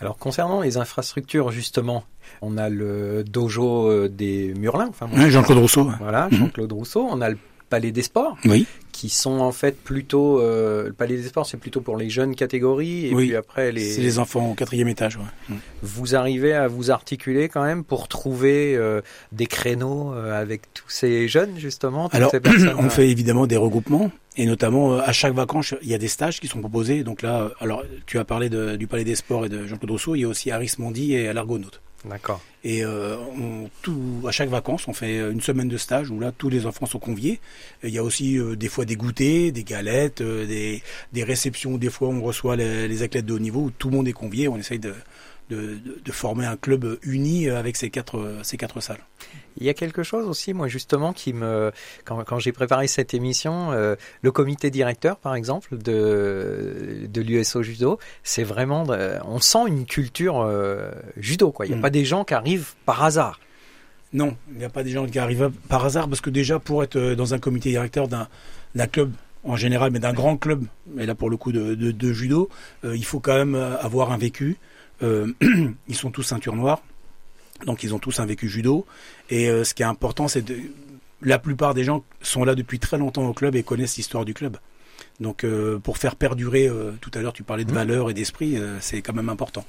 Alors 0.00 0.16
concernant 0.16 0.60
les 0.60 0.76
infrastructures 0.76 1.50
justement, 1.50 2.04
on 2.42 2.56
a 2.56 2.68
le 2.68 3.24
dojo 3.24 3.90
euh, 3.90 4.08
des 4.08 4.54
Murlins, 4.56 4.88
enfin 4.88 5.06
moi, 5.06 5.18
Ouais, 5.18 5.30
Jean-Claude 5.30 5.58
Rousseau. 5.58 5.90
voilà, 6.00 6.28
Mhm. 6.30 6.38
Jean-Claude 6.38 6.72
Rousseau, 6.72 7.06
on 7.10 7.20
a 7.20 7.30
le 7.30 7.38
Palais 7.68 7.92
des 7.92 8.02
Sports 8.02 8.36
Oui. 8.44 8.66
qui 8.92 9.08
sont 9.10 9.40
en 9.40 9.52
fait 9.52 9.76
plutôt 9.76 10.40
euh, 10.40 10.86
le 10.88 10.92
Palais 10.92 11.16
des 11.16 11.22
Sports 11.28 11.46
c'est 11.46 11.56
plutôt 11.56 11.80
pour 11.80 11.96
les 11.96 12.10
jeunes 12.10 12.34
catégories 12.34 13.06
et 13.06 13.14
Oui. 13.14 13.26
puis 13.28 13.36
après 13.36 13.72
les, 13.72 13.92
C'est 13.92 14.00
les 14.00 14.18
enfants 14.18 14.50
au 14.50 14.54
quatrième 14.54 14.88
étage. 14.88 15.16
Ouais. 15.16 15.56
vous 15.82 16.14
arrivez 16.16 16.52
à 16.54 16.66
vous 16.68 16.90
articuler 16.90 17.48
quand 17.48 17.62
même 17.64 17.84
pour 17.84 18.08
trouver 18.08 18.74
euh, 18.76 19.00
des 19.32 19.46
créneaux 19.46 20.12
euh, 20.14 20.40
avec 20.40 20.62
tous 20.74 20.88
ces 20.88 21.28
jeunes 21.28 21.58
justement 21.58 22.08
Alors, 22.12 22.30
ces 22.30 22.40
on 22.78 22.90
fait 22.90 23.08
évidemment 23.08 23.46
des 23.46 23.56
regroupements 23.56 24.10
et 24.36 24.46
notamment 24.46 24.96
à 24.98 25.10
chaque 25.12 25.34
vacances, 25.34 25.74
il 25.82 25.88
y 25.88 25.94
a 25.94 25.98
des 25.98 26.06
stages 26.06 26.38
qui 26.38 26.46
sont 26.46 26.60
proposés. 26.60 27.02
Donc 27.02 27.22
là, 27.22 27.50
alors 27.60 27.82
tu 28.06 28.18
as 28.18 28.24
parlé 28.24 28.48
de- 28.48 28.76
du 28.76 28.86
Palais 28.86 29.02
des 29.02 29.16
Sports 29.16 29.46
et 29.46 29.48
de 29.48 29.66
Jean-Claude 29.66 29.90
Rousseau, 29.90 30.14
il 30.14 30.20
y 30.20 30.24
a 30.24 30.28
aussi 30.28 30.52
Aris 30.52 30.72
Mondi 30.78 31.14
et 31.14 31.32
l'Argonaute. 31.32 31.80
D'accord. 32.04 32.40
Et 32.62 32.84
euh, 32.84 33.16
on, 33.16 33.68
tout, 33.82 34.22
à 34.26 34.30
chaque 34.30 34.48
vacances, 34.48 34.86
on 34.86 34.92
fait 34.92 35.18
une 35.18 35.40
semaine 35.40 35.68
de 35.68 35.76
stage 35.76 36.10
où 36.10 36.20
là, 36.20 36.32
tous 36.36 36.48
les 36.48 36.66
enfants 36.66 36.86
sont 36.86 36.98
conviés. 36.98 37.40
Il 37.82 37.90
y 37.90 37.98
a 37.98 38.04
aussi 38.04 38.38
euh, 38.38 38.56
des 38.56 38.68
fois 38.68 38.84
des 38.84 38.96
goûters, 38.96 39.52
des 39.52 39.64
galettes, 39.64 40.20
euh, 40.20 40.46
des, 40.46 40.82
des 41.12 41.24
réceptions. 41.24 41.76
Des 41.76 41.90
fois, 41.90 42.08
on 42.08 42.22
reçoit 42.22 42.56
les, 42.56 42.86
les 42.86 43.02
athlètes 43.02 43.26
de 43.26 43.34
haut 43.34 43.38
niveau 43.38 43.62
où 43.62 43.70
tout 43.70 43.90
le 43.90 43.96
monde 43.96 44.08
est 44.08 44.12
convié. 44.12 44.46
On 44.48 44.56
essaye 44.56 44.78
de, 44.78 44.94
de, 45.50 45.56
de- 45.56 46.00
de 46.04 46.12
former 46.12 46.46
un 46.46 46.56
club 46.56 46.98
uni 47.02 47.48
avec 47.48 47.76
ces 47.76 47.90
quatre, 47.90 48.36
ces 48.42 48.56
quatre 48.56 48.80
salles. 48.80 49.00
Il 49.60 49.66
y 49.66 49.68
a 49.70 49.74
quelque 49.74 50.02
chose 50.02 50.26
aussi, 50.28 50.54
moi 50.54 50.68
justement, 50.68 51.12
qui 51.12 51.32
me, 51.32 51.72
quand, 52.04 52.22
quand 52.24 52.38
j'ai 52.38 52.52
préparé 52.52 52.86
cette 52.86 53.12
émission, 53.14 53.72
euh, 53.72 53.96
le 54.22 54.30
comité 54.30 54.70
directeur, 54.70 55.16
par 55.16 55.34
exemple, 55.34 55.76
de, 55.78 57.06
de 57.08 57.20
l'USO 57.20 57.62
Judo, 57.62 57.98
c'est 58.22 58.44
vraiment, 58.44 58.84
on 59.24 59.40
sent 59.40 59.66
une 59.66 59.84
culture 59.86 60.40
euh, 60.40 60.90
judo, 61.16 61.50
quoi. 61.50 61.66
Il 61.66 61.70
n'y 61.70 61.74
a 61.74 61.78
Mm. 61.78 61.82
pas 61.82 61.90
des 61.90 62.04
gens 62.04 62.24
qui 62.24 62.34
arrivent 62.34 62.74
par 62.84 63.02
hasard. 63.02 63.40
Non, 64.12 64.36
il 64.52 64.58
n'y 64.58 64.64
a 64.64 64.70
pas 64.70 64.82
des 64.84 64.90
gens 64.90 65.06
qui 65.06 65.18
arrivent 65.18 65.50
par 65.68 65.84
hasard 65.84 66.08
parce 66.08 66.20
que 66.20 66.30
déjà 66.30 66.58
pour 66.58 66.82
être 66.82 66.96
euh, 66.96 67.14
dans 67.16 67.34
un 67.34 67.38
comité 67.38 67.68
directeur 67.70 68.08
d'un 68.08 68.86
club 68.86 69.12
en 69.44 69.56
général, 69.56 69.90
mais 69.92 69.98
d'un 69.98 70.12
grand 70.12 70.36
club, 70.36 70.64
mais 70.94 71.04
là 71.06 71.14
pour 71.14 71.30
le 71.30 71.36
coup 71.36 71.52
de, 71.52 71.74
de, 71.74 71.90
de 71.90 72.12
judo, 72.12 72.48
euh, 72.84 72.96
il 72.96 73.04
faut 73.04 73.20
quand 73.20 73.34
même 73.34 73.54
euh, 73.54 73.76
avoir 73.78 74.10
un 74.12 74.18
vécu. 74.18 74.56
Euh, 75.02 75.32
ils 75.88 75.94
sont 75.96 76.10
tous 76.10 76.22
ceinture 76.22 76.56
noire, 76.56 76.82
donc 77.66 77.82
ils 77.82 77.94
ont 77.94 77.98
tous 77.98 78.20
un 78.20 78.26
vécu 78.26 78.48
judo. 78.48 78.86
Et 79.30 79.48
euh, 79.48 79.64
ce 79.64 79.74
qui 79.74 79.82
est 79.82 79.86
important, 79.86 80.28
c'est 80.28 80.42
de 80.42 80.56
la 81.22 81.38
plupart 81.38 81.74
des 81.74 81.84
gens 81.84 82.04
sont 82.22 82.44
là 82.44 82.54
depuis 82.54 82.78
très 82.78 82.98
longtemps 82.98 83.26
au 83.26 83.32
club 83.32 83.56
et 83.56 83.62
connaissent 83.62 83.96
l'histoire 83.96 84.24
du 84.24 84.34
club. 84.34 84.56
Donc 85.20 85.44
euh, 85.44 85.78
pour 85.78 85.98
faire 85.98 86.16
perdurer, 86.16 86.68
euh, 86.68 86.92
tout 87.00 87.10
à 87.14 87.20
l'heure 87.20 87.32
tu 87.32 87.42
parlais 87.42 87.64
de 87.64 87.70
Mhm. 87.70 87.76
valeurs 87.76 88.10
et 88.10 88.14
d'esprit, 88.14 88.56
euh, 88.56 88.78
c'est 88.80 89.02
quand 89.02 89.14
même 89.14 89.28
important. 89.28 89.64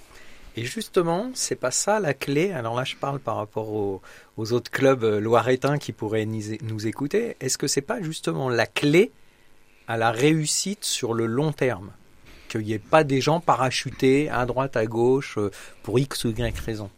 Et 0.55 0.65
justement, 0.65 1.29
c'est 1.35 1.55
pas 1.55 1.71
ça 1.71 1.99
la 1.99 2.13
clé? 2.13 2.51
Alors 2.51 2.75
là, 2.75 2.83
je 2.83 2.95
parle 2.95 3.19
par 3.19 3.35
rapport 3.37 3.69
aux, 3.71 4.01
aux 4.35 4.51
autres 4.51 4.71
clubs 4.71 5.03
loiretains 5.03 5.77
qui 5.77 5.91
pourraient 5.93 6.25
nous, 6.25 6.41
nous 6.63 6.87
écouter. 6.87 7.37
Est-ce 7.39 7.57
que 7.57 7.67
c'est 7.67 7.81
pas 7.81 8.01
justement 8.01 8.49
la 8.49 8.65
clé 8.65 9.11
à 9.87 9.95
la 9.95 10.11
réussite 10.11 10.83
sur 10.83 11.13
le 11.13 11.27
long 11.27 11.51
terme? 11.51 11.91
Qu'il 12.49 12.61
n'y 12.61 12.73
ait 12.73 12.79
pas 12.79 13.03
des 13.03 13.21
gens 13.21 13.39
parachutés 13.39 14.29
à 14.29 14.45
droite, 14.45 14.75
à 14.75 14.85
gauche, 14.85 15.35
euh, 15.37 15.49
pour 15.83 15.97
X 15.99 16.25
ou 16.25 16.29
Y 16.31 16.57
raison. 16.59 16.89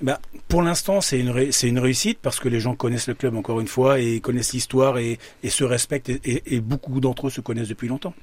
Ben, 0.00 0.18
pour 0.48 0.62
l'instant, 0.62 1.00
c'est 1.00 1.20
une, 1.20 1.30
ré- 1.30 1.50
une 1.62 1.78
réussite 1.78 2.18
parce 2.20 2.40
que 2.40 2.48
les 2.48 2.58
gens 2.58 2.74
connaissent 2.74 3.06
le 3.06 3.14
club 3.14 3.36
encore 3.36 3.60
une 3.60 3.68
fois 3.68 4.00
et 4.00 4.18
connaissent 4.20 4.52
l'histoire 4.52 4.98
et, 4.98 5.18
se 5.48 5.62
respectent 5.64 6.08
et, 6.10 6.60
beaucoup 6.60 6.98
d'entre 7.00 7.28
eux 7.28 7.30
se 7.30 7.40
connaissent 7.40 7.68
depuis 7.68 7.86
longtemps. 7.88 8.14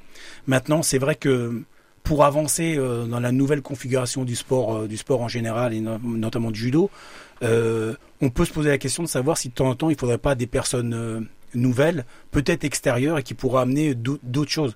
Maintenant, 0.47 0.81
c'est 0.83 0.97
vrai 0.97 1.15
que 1.15 1.61
pour 2.03 2.25
avancer 2.25 2.75
euh, 2.77 3.05
dans 3.05 3.19
la 3.21 3.31
nouvelle 3.31 3.61
configuration 3.61 4.25
du 4.25 4.35
sport, 4.35 4.75
euh, 4.75 4.87
du 4.87 4.97
sport 4.97 5.21
en 5.21 5.27
général 5.29 5.73
et 5.73 5.79
no- 5.79 5.99
notamment 6.03 6.51
du 6.51 6.59
judo, 6.59 6.89
on 7.41 8.29
peut 8.29 8.43
se 8.45 8.51
poser 8.51 8.69
la 8.69 8.77
question 8.77 9.03
de 9.03 9.07
savoir 9.07 9.37
si 9.37 9.47
de 9.49 9.53
temps 9.53 9.69
en 9.69 9.75
temps 9.75 9.89
il 9.89 9.97
faudrait 9.97 10.17
pas 10.17 10.35
des 10.35 10.47
personnes 10.47 11.27
nouvelles, 11.53 12.05
peut-être 12.31 12.63
extérieures 12.65 13.17
et 13.17 13.23
qui 13.23 13.33
pourraient 13.33 13.61
amener 13.61 13.95
d'au- 13.95 14.19
d'autres 14.23 14.51
choses. 14.51 14.75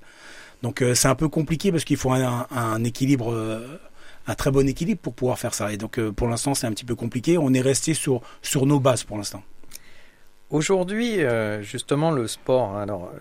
Donc 0.64 0.82
euh, 0.82 0.96
c'est 0.96 1.10
un 1.10 1.16
peu 1.16 1.28
compliqué 1.28 1.72
parce 1.72 1.84
qu'il 1.84 1.98
faut 1.98 2.12
un, 2.12 2.84
équilibre. 2.84 3.32
euh, 3.32 3.80
un 4.26 4.36
très 4.36 4.52
bon 4.52 4.66
équilibre 4.66 5.02
pour 5.02 5.14
pouvoir 5.14 5.38
faire 5.38 5.54
ça. 5.54 5.74
Et 5.74 5.78
donc, 5.78 6.00
euh, 6.00 6.14
pour 6.14 6.30
l'instant, 6.30 6.54
c'est 6.54 6.66
un 6.66 6.72
petit 6.72 6.86
peu 6.86 6.96
compliqué. 6.96 7.38
On 7.38 7.54
est 7.54 7.60
resté 7.60 7.94
sur, 7.94 8.22
sur 8.42 8.66
nos 8.66 8.80
bases 8.80 9.04
pour 9.04 9.18
l'instant. 9.18 9.44
Aujourd'hui, 10.50 11.18
justement, 11.62 12.12
le 12.12 12.28
sport, 12.28 12.78
alors 12.78 13.12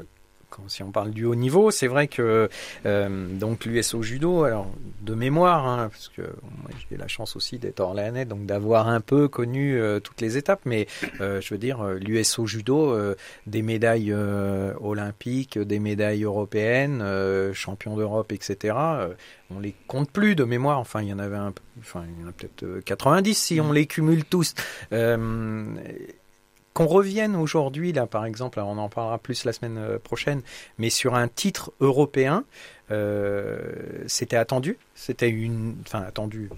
si 0.69 0.83
on 0.83 0.91
parle 0.91 1.11
du 1.11 1.25
haut 1.25 1.35
niveau, 1.35 1.71
c'est 1.71 1.87
vrai 1.87 2.09
que 2.09 2.49
euh, 2.87 3.27
donc 3.39 3.65
l'USO 3.65 4.03
judo, 4.03 4.45
alors 4.45 4.71
de 5.03 5.15
mémoire, 5.15 5.67
hein, 5.67 5.89
parce 5.91 6.09
que 6.09 6.23
j'ai 6.91 6.97
la 6.97 7.09
chance 7.09 7.37
aussi 7.37 7.59
d'être 7.59 7.81
orléanais, 7.81 8.25
donc 8.25 8.47
d'avoir 8.47 8.89
un 8.89 9.01
peu 9.01 9.29
connu 9.29 9.79
euh, 9.79 10.01
toutes 10.01 10.21
les 10.21 10.37
étapes, 10.37 10.63
mais 10.65 10.87
euh, 11.21 11.41
je 11.41 11.55
veux 11.55 11.59
dire 11.59 11.85
l'USO 11.85 12.47
judo, 12.47 12.97
des 13.47 13.63
médailles 13.63 14.13
olympiques, 14.13 15.59
des 15.59 15.79
médailles 15.79 16.25
européennes, 16.25 17.05
champion 17.53 17.97
d'Europe, 17.97 18.33
etc. 18.33 18.77
on 19.51 19.61
les 19.61 19.75
compte 19.87 20.11
plus 20.11 20.35
de 20.35 20.45
mémoire. 20.45 20.79
Enfin, 20.79 21.03
il 21.03 21.09
y 21.09 21.13
en 21.13 21.19
avait 21.19 21.37
un, 21.37 21.53
enfin 21.81 22.05
il 22.17 22.23
y 22.23 22.25
en 22.25 22.29
a 22.29 22.33
peut-être 22.33 22.81
90 22.85 23.35
si 23.35 23.61
on 23.61 23.73
les 23.73 23.87
cumule 23.87 24.25
tous 24.25 24.55
qu'on 26.75 26.87
revienne 26.87 27.37
aujourd'hui, 27.37 27.93
là 27.93 28.07
par 28.07 28.25
exemple, 28.25 28.61
on 28.61 28.79
en 28.79 28.89
parlera 28.89 29.19
plus 29.19 29.45
la 29.45 29.53
semaine 29.53 29.79
euh, 29.79 29.99
prochaine, 29.99 30.43
mais 30.79 30.91
sur 30.91 31.15
un 31.15 31.29
titre 31.29 31.73
européen, 31.81 32.45
euh, 32.91 33.59
c'était 34.07 34.37
attendu, 34.37 34.79
c'était 34.95 35.29
une, 35.29 35.77
enfin 35.87 36.03
attendu, 36.03 36.51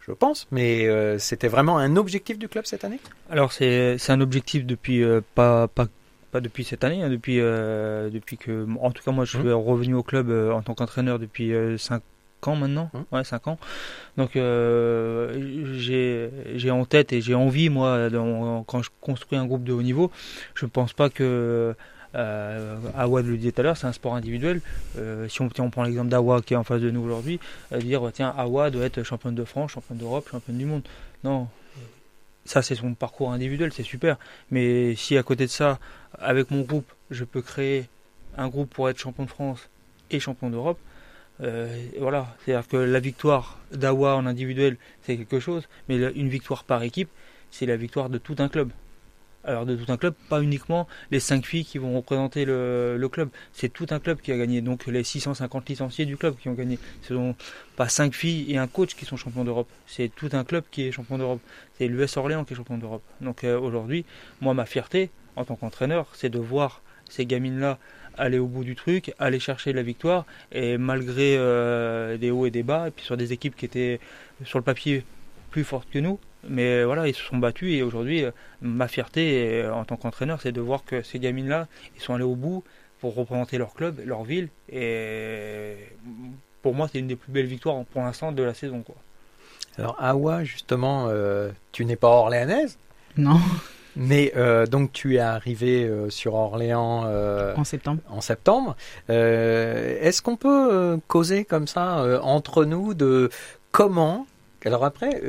je 0.00 0.12
pense, 0.12 0.46
mais 0.50 0.86
euh, 0.86 1.18
c'était 1.18 1.48
vraiment 1.48 1.78
un 1.78 1.96
objectif 1.96 2.38
du 2.38 2.48
club 2.48 2.66
cette 2.66 2.84
année? 2.84 3.00
Alors 3.30 3.52
c'est 3.52 3.98
un 4.08 4.20
objectif 4.20 4.66
depuis 4.66 5.02
pas 5.34 5.68
pas 5.68 5.86
pas 6.30 6.40
depuis 6.40 6.64
cette 6.64 6.84
année, 6.84 7.02
hein, 7.02 7.08
depuis 7.08 7.36
depuis 7.36 8.36
que, 8.36 8.66
en 8.80 8.90
tout 8.90 9.02
cas 9.02 9.12
moi 9.12 9.24
je 9.24 9.38
mmh. 9.38 9.40
suis 9.40 9.52
revenu 9.52 9.94
au 9.94 10.02
club 10.02 10.30
en 10.30 10.62
tant 10.62 10.74
qu'entraîneur 10.74 11.18
depuis 11.18 11.52
5 11.78 12.02
ans 12.46 12.56
maintenant, 12.56 12.90
hum. 12.94 13.04
ouais, 13.10 13.24
5 13.24 13.48
ans. 13.48 13.58
Donc 14.16 14.36
euh, 14.36 15.74
j'ai 15.76 16.70
en 16.70 16.84
tête 16.84 17.12
et 17.12 17.20
j'ai 17.20 17.34
envie, 17.34 17.70
moi, 17.70 18.08
quand 18.66 18.82
je 18.82 18.90
construis 19.00 19.38
un 19.38 19.46
groupe 19.46 19.64
de 19.64 19.72
haut 19.72 19.82
niveau, 19.82 20.12
je 20.54 20.66
ne 20.66 20.70
pense 20.70 20.92
pas 20.92 21.10
que 21.10 21.74
euh, 22.14 22.76
Awa 22.96 23.22
le 23.22 23.36
disait 23.36 23.52
tout 23.52 23.60
à 23.60 23.64
l'heure, 23.64 23.76
c'est 23.76 23.86
un 23.86 23.92
sport 23.92 24.14
individuel. 24.14 24.60
Euh, 24.98 25.28
si 25.28 25.42
on, 25.42 25.48
on 25.58 25.70
prend 25.70 25.82
l'exemple 25.82 26.08
d'Awa 26.08 26.40
qui 26.42 26.54
est 26.54 26.56
en 26.56 26.64
face 26.64 26.80
de 26.80 26.90
nous 26.90 27.00
aujourd'hui, 27.00 27.38
euh, 27.72 27.78
dire 27.78 28.02
tiens, 28.12 28.34
Awa 28.36 28.70
doit 28.70 28.84
être 28.84 29.02
championne 29.02 29.34
de 29.34 29.44
France, 29.44 29.72
championne 29.72 29.98
d'Europe, 29.98 30.28
championne 30.30 30.58
du 30.58 30.64
monde. 30.64 30.82
Non, 31.24 31.48
ça 32.44 32.62
c'est 32.62 32.74
son 32.74 32.94
parcours 32.94 33.32
individuel, 33.32 33.72
c'est 33.72 33.82
super. 33.82 34.16
Mais 34.50 34.94
si 34.94 35.16
à 35.16 35.22
côté 35.22 35.46
de 35.46 35.50
ça, 35.50 35.78
avec 36.18 36.50
mon 36.50 36.62
groupe, 36.62 36.90
je 37.10 37.24
peux 37.24 37.42
créer 37.42 37.86
un 38.36 38.48
groupe 38.48 38.70
pour 38.70 38.88
être 38.88 38.98
champion 38.98 39.24
de 39.24 39.30
France 39.30 39.68
et 40.10 40.20
champion 40.20 40.48
d'Europe, 40.48 40.78
euh, 41.42 41.68
voilà, 41.98 42.36
c'est-à-dire 42.44 42.68
que 42.68 42.76
la 42.76 43.00
victoire 43.00 43.58
d'Awa 43.72 44.16
en 44.16 44.26
individuel, 44.26 44.76
c'est 45.02 45.16
quelque 45.16 45.40
chose, 45.40 45.68
mais 45.88 45.96
une 45.96 46.28
victoire 46.28 46.64
par 46.64 46.82
équipe, 46.82 47.08
c'est 47.50 47.66
la 47.66 47.76
victoire 47.76 48.10
de 48.10 48.18
tout 48.18 48.36
un 48.38 48.48
club. 48.48 48.70
Alors 49.44 49.64
de 49.64 49.76
tout 49.76 49.90
un 49.90 49.96
club, 49.96 50.14
pas 50.28 50.42
uniquement 50.42 50.88
les 51.10 51.20
cinq 51.20 51.46
filles 51.46 51.64
qui 51.64 51.78
vont 51.78 51.96
représenter 51.96 52.44
le, 52.44 53.08
club, 53.10 53.30
c'est 53.52 53.72
tout 53.72 53.86
un 53.90 54.00
club 54.00 54.20
qui 54.20 54.32
a 54.32 54.36
gagné. 54.36 54.60
Donc 54.60 54.86
les 54.86 55.04
650 55.04 55.68
licenciés 55.68 56.06
du 56.06 56.16
club 56.16 56.36
qui 56.36 56.48
ont 56.48 56.54
gagné. 56.54 56.78
Ce 57.02 57.14
sont 57.14 57.34
pas 57.76 57.88
cinq 57.88 58.14
filles 58.14 58.52
et 58.52 58.58
un 58.58 58.66
coach 58.66 58.94
qui 58.94 59.04
sont 59.04 59.16
champions 59.16 59.44
d'Europe. 59.44 59.68
C'est 59.86 60.10
tout 60.14 60.28
un 60.32 60.44
club 60.44 60.64
qui 60.70 60.82
est 60.86 60.92
champion 60.92 61.18
d'Europe. 61.18 61.40
C'est 61.78 61.86
l'US 61.86 62.16
Orléans 62.16 62.44
qui 62.44 62.52
est 62.52 62.56
champion 62.56 62.78
d'Europe. 62.78 63.02
Donc 63.20 63.44
euh, 63.44 63.58
aujourd'hui, 63.58 64.04
moi 64.40 64.54
ma 64.54 64.66
fierté 64.66 65.10
en 65.36 65.44
tant 65.44 65.54
qu'entraîneur, 65.54 66.08
c'est 66.14 66.30
de 66.30 66.38
voir 66.38 66.82
ces 67.08 67.26
gamines-là 67.26 67.78
aller 68.16 68.38
au 68.38 68.46
bout 68.46 68.64
du 68.64 68.74
truc, 68.74 69.12
aller 69.18 69.38
chercher 69.38 69.72
la 69.72 69.82
victoire, 69.82 70.24
et 70.50 70.76
malgré 70.76 71.36
euh, 71.36 72.16
des 72.16 72.30
hauts 72.30 72.46
et 72.46 72.50
des 72.50 72.64
bas, 72.64 72.88
et 72.88 72.90
puis 72.90 73.04
sur 73.04 73.16
des 73.16 73.32
équipes 73.32 73.54
qui 73.54 73.64
étaient 73.64 74.00
sur 74.44 74.58
le 74.58 74.64
papier 74.64 75.04
plus 75.50 75.64
fortes 75.64 75.88
que 75.90 76.00
nous, 76.00 76.18
mais 76.48 76.84
voilà, 76.84 77.06
ils 77.06 77.14
se 77.14 77.22
sont 77.22 77.38
battus, 77.38 77.72
et 77.74 77.82
aujourd'hui, 77.82 78.24
euh, 78.24 78.32
ma 78.60 78.88
fierté 78.88 79.64
en 79.72 79.84
tant 79.84 79.96
qu'entraîneur, 79.96 80.40
c'est 80.40 80.52
de 80.52 80.60
voir 80.60 80.84
que 80.84 81.02
ces 81.02 81.18
gamines-là, 81.20 81.68
ils 81.96 82.02
sont 82.02 82.14
allés 82.14 82.24
au 82.24 82.34
bout 82.34 82.64
pour 83.00 83.14
représenter 83.14 83.56
leur 83.56 83.74
club, 83.74 84.00
leur 84.04 84.24
ville, 84.24 84.48
et 84.72 85.76
pour 86.62 86.74
moi, 86.74 86.88
c'est 86.90 86.98
une 86.98 87.06
des 87.06 87.16
plus 87.16 87.30
belles 87.30 87.46
victoires 87.46 87.84
pour 87.84 88.02
l'instant 88.02 88.32
de 88.32 88.42
la 88.42 88.52
saison. 88.52 88.82
Quoi. 88.82 88.96
Alors, 89.78 89.96
Awa, 90.00 90.42
justement, 90.42 91.06
euh, 91.08 91.50
tu 91.70 91.84
n'es 91.84 91.94
pas 91.94 92.08
orléanaise? 92.08 92.78
Non. 93.16 93.38
Mais 93.98 94.32
euh, 94.36 94.64
donc 94.66 94.92
tu 94.92 95.16
es 95.16 95.18
arrivé 95.18 95.84
euh, 95.84 96.08
sur 96.08 96.34
Orléans 96.34 97.02
euh, 97.06 97.54
en 97.56 97.64
septembre. 97.64 98.00
En 98.08 98.20
septembre. 98.20 98.76
Est-ce 99.08 100.22
qu'on 100.22 100.36
peut 100.36 100.98
causer 101.08 101.44
comme 101.44 101.66
ça 101.66 102.20
entre 102.22 102.64
nous 102.64 102.94
de 102.94 103.28
comment 103.72 104.26
alors 104.66 104.84
après, 104.84 105.22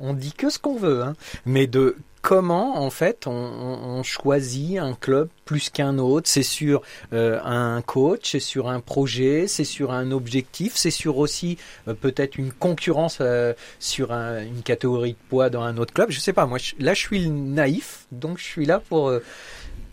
on 0.00 0.14
dit 0.14 0.32
que 0.32 0.48
ce 0.48 0.60
qu'on 0.60 0.76
veut, 0.76 1.02
hein, 1.02 1.14
mais 1.44 1.66
de 1.66 1.96
comment 2.26 2.76
en 2.84 2.90
fait 2.90 3.28
on, 3.28 4.02
choisit 4.02 4.78
un 4.78 4.94
club 4.94 5.28
plus 5.44 5.70
qu'un 5.70 5.98
autre? 5.98 6.28
C'est 6.28 6.42
sur 6.42 6.82
euh, 7.12 7.40
un 7.44 7.80
coach, 7.82 8.32
c'est 8.32 8.40
sur 8.40 8.68
un 8.68 8.80
projet, 8.80 9.46
c'est 9.46 9.62
sur 9.62 9.92
un 9.92 10.10
objectif, 10.10 10.72
c'est 10.74 10.90
sur 10.90 11.18
aussi 11.18 11.56
euh, 11.86 11.94
peut-être 11.94 12.36
une 12.36 12.50
concurrence 12.50 13.18
euh, 13.20 13.54
sur 13.78 14.10
une 14.10 14.62
catégorie 14.64 15.12
de 15.12 15.28
poids 15.28 15.50
dans 15.50 15.62
un 15.62 15.76
autre 15.76 15.94
club? 15.94 16.10
Je 16.10 16.18
sais 16.18 16.32
pas. 16.32 16.46
Moi, 16.46 16.58
là, 16.80 16.94
je 16.94 17.00
suis 17.00 17.30
naïf, 17.30 18.06
donc 18.10 18.38
je 18.38 18.44
suis 18.44 18.66
là 18.66 18.80
pour 18.80 19.12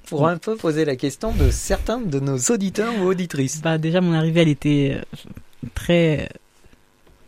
pour 0.08 0.28
un 0.28 0.38
peu 0.38 0.56
poser 0.56 0.86
la 0.86 0.96
question 0.96 1.34
de 1.34 1.52
certains 1.52 2.00
de 2.00 2.20
nos 2.20 2.38
auditeurs 2.50 2.94
ou 3.00 3.06
auditrices. 3.06 3.62
Bah 3.62 3.78
déjà, 3.78 4.02
mon 4.02 4.14
arrivée, 4.14 4.42
elle 4.42 4.50
était 4.50 5.02
très 5.76 6.30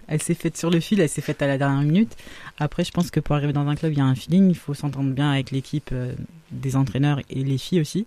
elle 0.07 0.21
s'est 0.21 0.33
faite 0.33 0.57
sur 0.57 0.69
le 0.69 0.79
fil, 0.79 0.99
elle 0.99 1.09
s'est 1.09 1.21
faite 1.21 1.41
à 1.41 1.47
la 1.47 1.57
dernière 1.57 1.81
minute. 1.81 2.15
Après, 2.57 2.83
je 2.83 2.91
pense 2.91 3.11
que 3.11 3.19
pour 3.19 3.35
arriver 3.35 3.53
dans 3.53 3.67
un 3.67 3.75
club, 3.75 3.93
il 3.93 3.97
y 3.97 4.01
a 4.01 4.05
un 4.05 4.15
feeling, 4.15 4.49
il 4.49 4.57
faut 4.57 4.73
s'entendre 4.73 5.11
bien 5.11 5.31
avec 5.31 5.51
l'équipe 5.51 5.89
euh, 5.91 6.13
des 6.51 6.75
entraîneurs 6.75 7.21
et 7.29 7.43
les 7.43 7.57
filles 7.57 7.81
aussi. 7.81 8.05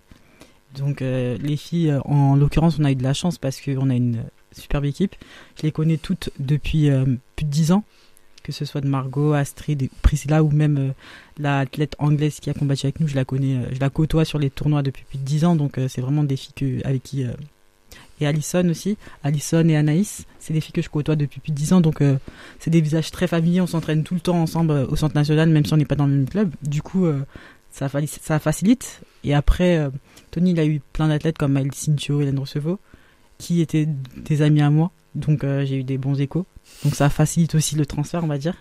Donc 0.77 1.01
euh, 1.01 1.37
les 1.41 1.57
filles, 1.57 1.91
euh, 1.91 2.01
en 2.01 2.35
l'occurrence, 2.35 2.77
on 2.79 2.83
a 2.85 2.91
eu 2.91 2.95
de 2.95 3.03
la 3.03 3.13
chance 3.13 3.37
parce 3.37 3.59
qu'on 3.59 3.89
a 3.89 3.95
une 3.95 4.23
superbe 4.51 4.85
équipe. 4.85 5.15
Je 5.57 5.63
les 5.63 5.71
connais 5.71 5.97
toutes 5.97 6.29
depuis 6.39 6.89
plus 7.35 7.45
de 7.45 7.51
10 7.51 7.71
ans, 7.71 7.83
que 8.43 8.51
ce 8.51 8.65
soit 8.65 8.81
de 8.81 8.87
Margot, 8.87 9.33
Astrid, 9.33 9.89
Priscilla 10.01 10.43
ou 10.43 10.49
même 10.49 10.93
l'athlète 11.37 11.95
anglaise 11.99 12.39
qui 12.39 12.49
a 12.49 12.53
combattu 12.53 12.85
avec 12.85 12.99
nous. 12.99 13.07
Je 13.07 13.15
la 13.15 13.25
connais, 13.25 13.59
je 13.71 13.79
la 13.79 13.89
côtoie 13.89 14.25
sur 14.25 14.39
les 14.39 14.49
tournois 14.49 14.81
depuis 14.81 15.03
plus 15.03 15.19
de 15.19 15.23
10 15.23 15.45
ans, 15.45 15.55
donc 15.55 15.79
c'est 15.87 16.01
vraiment 16.01 16.23
des 16.23 16.35
filles 16.35 16.81
avec 16.83 17.03
qui 17.03 17.25
et 18.21 18.27
Alison 18.27 18.67
aussi. 18.69 18.97
Alison 19.23 19.67
et 19.67 19.75
Anaïs, 19.75 20.25
c'est 20.39 20.53
des 20.53 20.61
filles 20.61 20.73
que 20.73 20.81
je 20.81 20.89
côtoie 20.89 21.15
depuis 21.15 21.39
plus 21.39 21.51
de 21.51 21.55
10 21.55 21.73
ans, 21.73 21.81
donc 21.81 22.01
euh, 22.01 22.17
c'est 22.59 22.69
des 22.69 22.81
visages 22.81 23.11
très 23.11 23.27
familiers. 23.27 23.61
On 23.61 23.67
s'entraîne 23.67 24.03
tout 24.03 24.13
le 24.13 24.19
temps 24.19 24.41
ensemble 24.41 24.71
euh, 24.71 24.87
au 24.87 24.95
centre 24.95 25.15
national, 25.15 25.49
même 25.49 25.65
si 25.65 25.73
on 25.73 25.77
n'est 25.77 25.85
pas 25.85 25.95
dans 25.95 26.07
le 26.07 26.13
même 26.13 26.29
club. 26.29 26.53
Du 26.63 26.81
coup, 26.81 27.05
euh, 27.05 27.25
ça, 27.71 27.89
facilite. 28.39 29.01
Et 29.23 29.33
après, 29.33 29.89
Tony, 30.31 30.51
il 30.51 30.59
a 30.59 30.65
eu 30.65 30.81
plein 30.93 31.07
d'athlètes 31.07 31.37
comme 31.37 31.53
Maël 31.53 31.69
Cincio, 31.73 32.21
Hélène 32.21 32.39
Rousseveau, 32.39 32.79
qui 33.37 33.61
étaient 33.61 33.87
des 34.17 34.41
amis 34.41 34.61
à 34.61 34.69
moi. 34.69 34.91
Donc 35.15 35.41
j'ai 35.43 35.77
eu 35.77 35.83
des 35.83 35.97
bons 35.97 36.19
échos. 36.19 36.45
Donc 36.83 36.95
ça 36.95 37.09
facilite 37.09 37.55
aussi 37.55 37.75
le 37.75 37.85
transfert, 37.85 38.23
on 38.23 38.27
va 38.27 38.37
dire. 38.37 38.55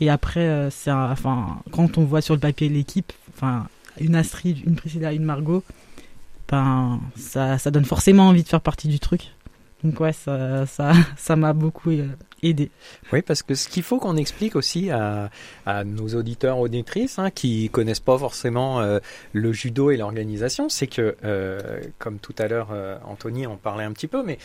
Et 0.00 0.10
après, 0.10 0.68
c'est 0.70 0.90
enfin, 0.90 1.60
quand 1.70 1.96
on 1.96 2.04
voit 2.04 2.20
sur 2.20 2.34
le 2.34 2.40
papier 2.40 2.68
l'équipe, 2.68 3.12
enfin, 3.34 3.68
une 4.00 4.14
Astrid, 4.14 4.58
une 4.66 4.74
Priscilla, 4.76 5.12
une 5.12 5.24
Margot, 5.24 5.62
ben, 6.48 7.00
ça, 7.16 7.58
ça 7.58 7.70
donne 7.70 7.84
forcément 7.84 8.28
envie 8.28 8.42
de 8.42 8.48
faire 8.48 8.60
partie 8.60 8.88
du 8.88 8.98
truc. 8.98 9.32
Donc 9.84 10.00
ouais, 10.00 10.12
ça, 10.12 10.66
ça, 10.66 10.92
ça 11.16 11.36
m'a 11.36 11.52
beaucoup 11.52 11.90
euh, 11.90 12.08
aidé. 12.42 12.70
Oui, 13.12 13.22
parce 13.22 13.42
que 13.42 13.54
ce 13.54 13.68
qu'il 13.68 13.82
faut 13.82 13.98
qu'on 13.98 14.16
explique 14.16 14.56
aussi 14.56 14.90
à, 14.90 15.30
à, 15.66 15.84
nos 15.84 16.08
auditeurs 16.14 16.58
auditrices 16.58 17.18
hein, 17.18 17.30
qui 17.30 17.70
connaissent 17.70 18.00
pas 18.00 18.18
forcément 18.18 18.80
euh, 18.80 18.98
le 19.32 19.52
judo 19.52 19.90
et 19.90 19.96
l'organisation, 19.96 20.68
c'est 20.68 20.88
que, 20.88 21.16
euh, 21.24 21.80
comme 21.98 22.18
tout 22.18 22.34
à 22.38 22.48
l'heure 22.48 22.70
Anthony 23.04 23.46
en 23.46 23.56
parlait 23.56 23.84
un 23.84 23.92
petit 23.92 24.08
peu, 24.08 24.24
mais 24.24 24.38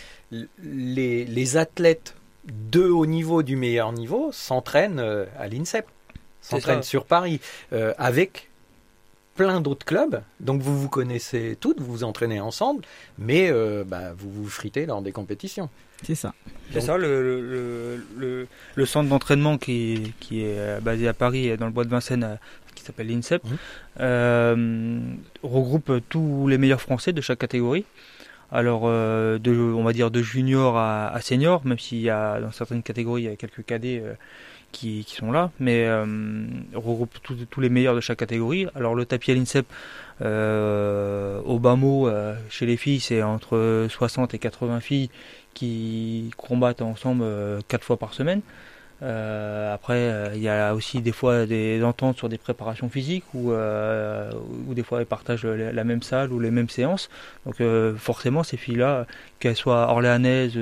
les, 0.62 1.25
les 1.25 1.57
athlètes 1.57 2.15
de 2.45 2.83
haut 2.83 3.05
niveau 3.05 3.41
du 3.41 3.55
meilleur 3.55 3.93
niveau 3.93 4.31
s'entraînent 4.31 5.00
à 5.39 5.48
l'INSEP, 5.48 5.88
s'entraînent 6.41 6.83
sur 6.83 7.05
Paris 7.05 7.39
avec 7.98 8.50
plein 9.35 9.61
d'autres 9.61 9.85
clubs, 9.85 10.21
donc 10.39 10.61
vous 10.61 10.79
vous 10.79 10.89
connaissez 10.89 11.57
toutes, 11.59 11.79
vous 11.79 11.91
vous 11.91 12.03
entraînez 12.03 12.39
ensemble, 12.39 12.83
mais 13.17 13.49
euh, 13.49 13.83
bah, 13.85 14.13
vous 14.15 14.29
vous 14.31 14.49
fritez 14.49 14.85
lors 14.85 15.01
des 15.01 15.11
compétitions. 15.11 15.69
C'est 16.03 16.15
ça. 16.15 16.33
C'est 16.71 16.81
ça, 16.81 16.97
le, 16.97 18.01
le, 18.17 18.47
le, 18.75 18.85
centre 18.85 19.09
d'entraînement 19.09 19.57
qui, 19.57 20.13
qui 20.19 20.41
est 20.41 20.59
euh, 20.59 20.79
basé 20.81 21.07
à 21.07 21.13
Paris, 21.13 21.55
dans 21.57 21.65
le 21.65 21.71
bois 21.71 21.85
de 21.85 21.89
Vincennes, 21.89 22.23
euh, 22.23 22.35
qui 22.75 22.83
s'appelle 22.83 23.07
l'INSEP, 23.07 23.43
regroupe 25.43 25.91
tous 26.09 26.47
les 26.47 26.57
meilleurs 26.57 26.81
Français 26.81 27.13
de 27.13 27.21
chaque 27.21 27.39
catégorie. 27.39 27.85
Alors, 28.51 28.83
de, 28.83 29.73
on 29.73 29.83
va 29.83 29.93
dire 29.93 30.11
de 30.11 30.21
junior 30.21 30.77
à, 30.77 31.07
à 31.07 31.21
senior, 31.21 31.65
même 31.65 31.79
s'il 31.79 32.01
y 32.01 32.09
a 32.11 32.39
dans 32.39 32.51
certaines 32.51 32.83
catégories, 32.83 33.23
il 33.23 33.25
y 33.25 33.33
a 33.33 33.35
quelques 33.35 33.65
cadets 33.65 34.03
qui, 34.73 35.05
sont 35.07 35.31
là, 35.31 35.51
mais 35.59 35.85
euh, 35.85 36.05
regroupe 36.73 37.17
tous 37.23 37.61
les 37.61 37.69
meilleurs 37.69 37.95
de 37.95 38.01
chaque 38.01 38.19
catégorie. 38.19 38.67
Alors 38.75 38.95
le 38.95 39.05
tapis 39.05 39.31
à 39.31 39.35
l'INSEP, 39.35 39.65
euh, 40.21 41.39
au 41.45 41.59
bas 41.59 41.75
mot, 41.75 42.07
euh, 42.07 42.35
chez 42.49 42.65
les 42.65 42.75
filles, 42.75 42.99
c'est 42.99 43.23
entre 43.23 43.87
60 43.89 44.33
et 44.33 44.39
80 44.39 44.81
filles 44.81 45.09
qui 45.53 46.31
combattent 46.35 46.81
ensemble 46.81 47.23
quatre 47.67 47.85
fois 47.85 47.97
par 47.97 48.13
semaine. 48.13 48.41
Euh, 49.01 49.73
après, 49.73 49.97
euh, 49.97 50.29
il 50.35 50.41
y 50.41 50.50
a 50.50 50.73
aussi 50.73 51.01
des 51.01 51.12
fois 51.12 51.45
des 51.45 51.83
ententes 51.83 52.17
sur 52.17 52.29
des 52.29 52.38
préparations 52.38 52.89
physiques 52.89 53.25
ou 53.33 53.51
euh, 53.51 54.31
des 54.69 54.83
fois 54.83 55.01
ils 55.01 55.05
partagent 55.05 55.45
la, 55.45 55.83
même 55.83 56.01
salle 56.01 56.31
ou 56.31 56.39
les 56.39 56.51
mêmes 56.51 56.69
séances. 56.69 57.09
Donc 57.45 57.62
forcément, 57.97 58.43
ces 58.43 58.57
filles-là, 58.57 59.05
qu'elles 59.39 59.55
soient 59.55 59.89
orléanaises 59.89 60.57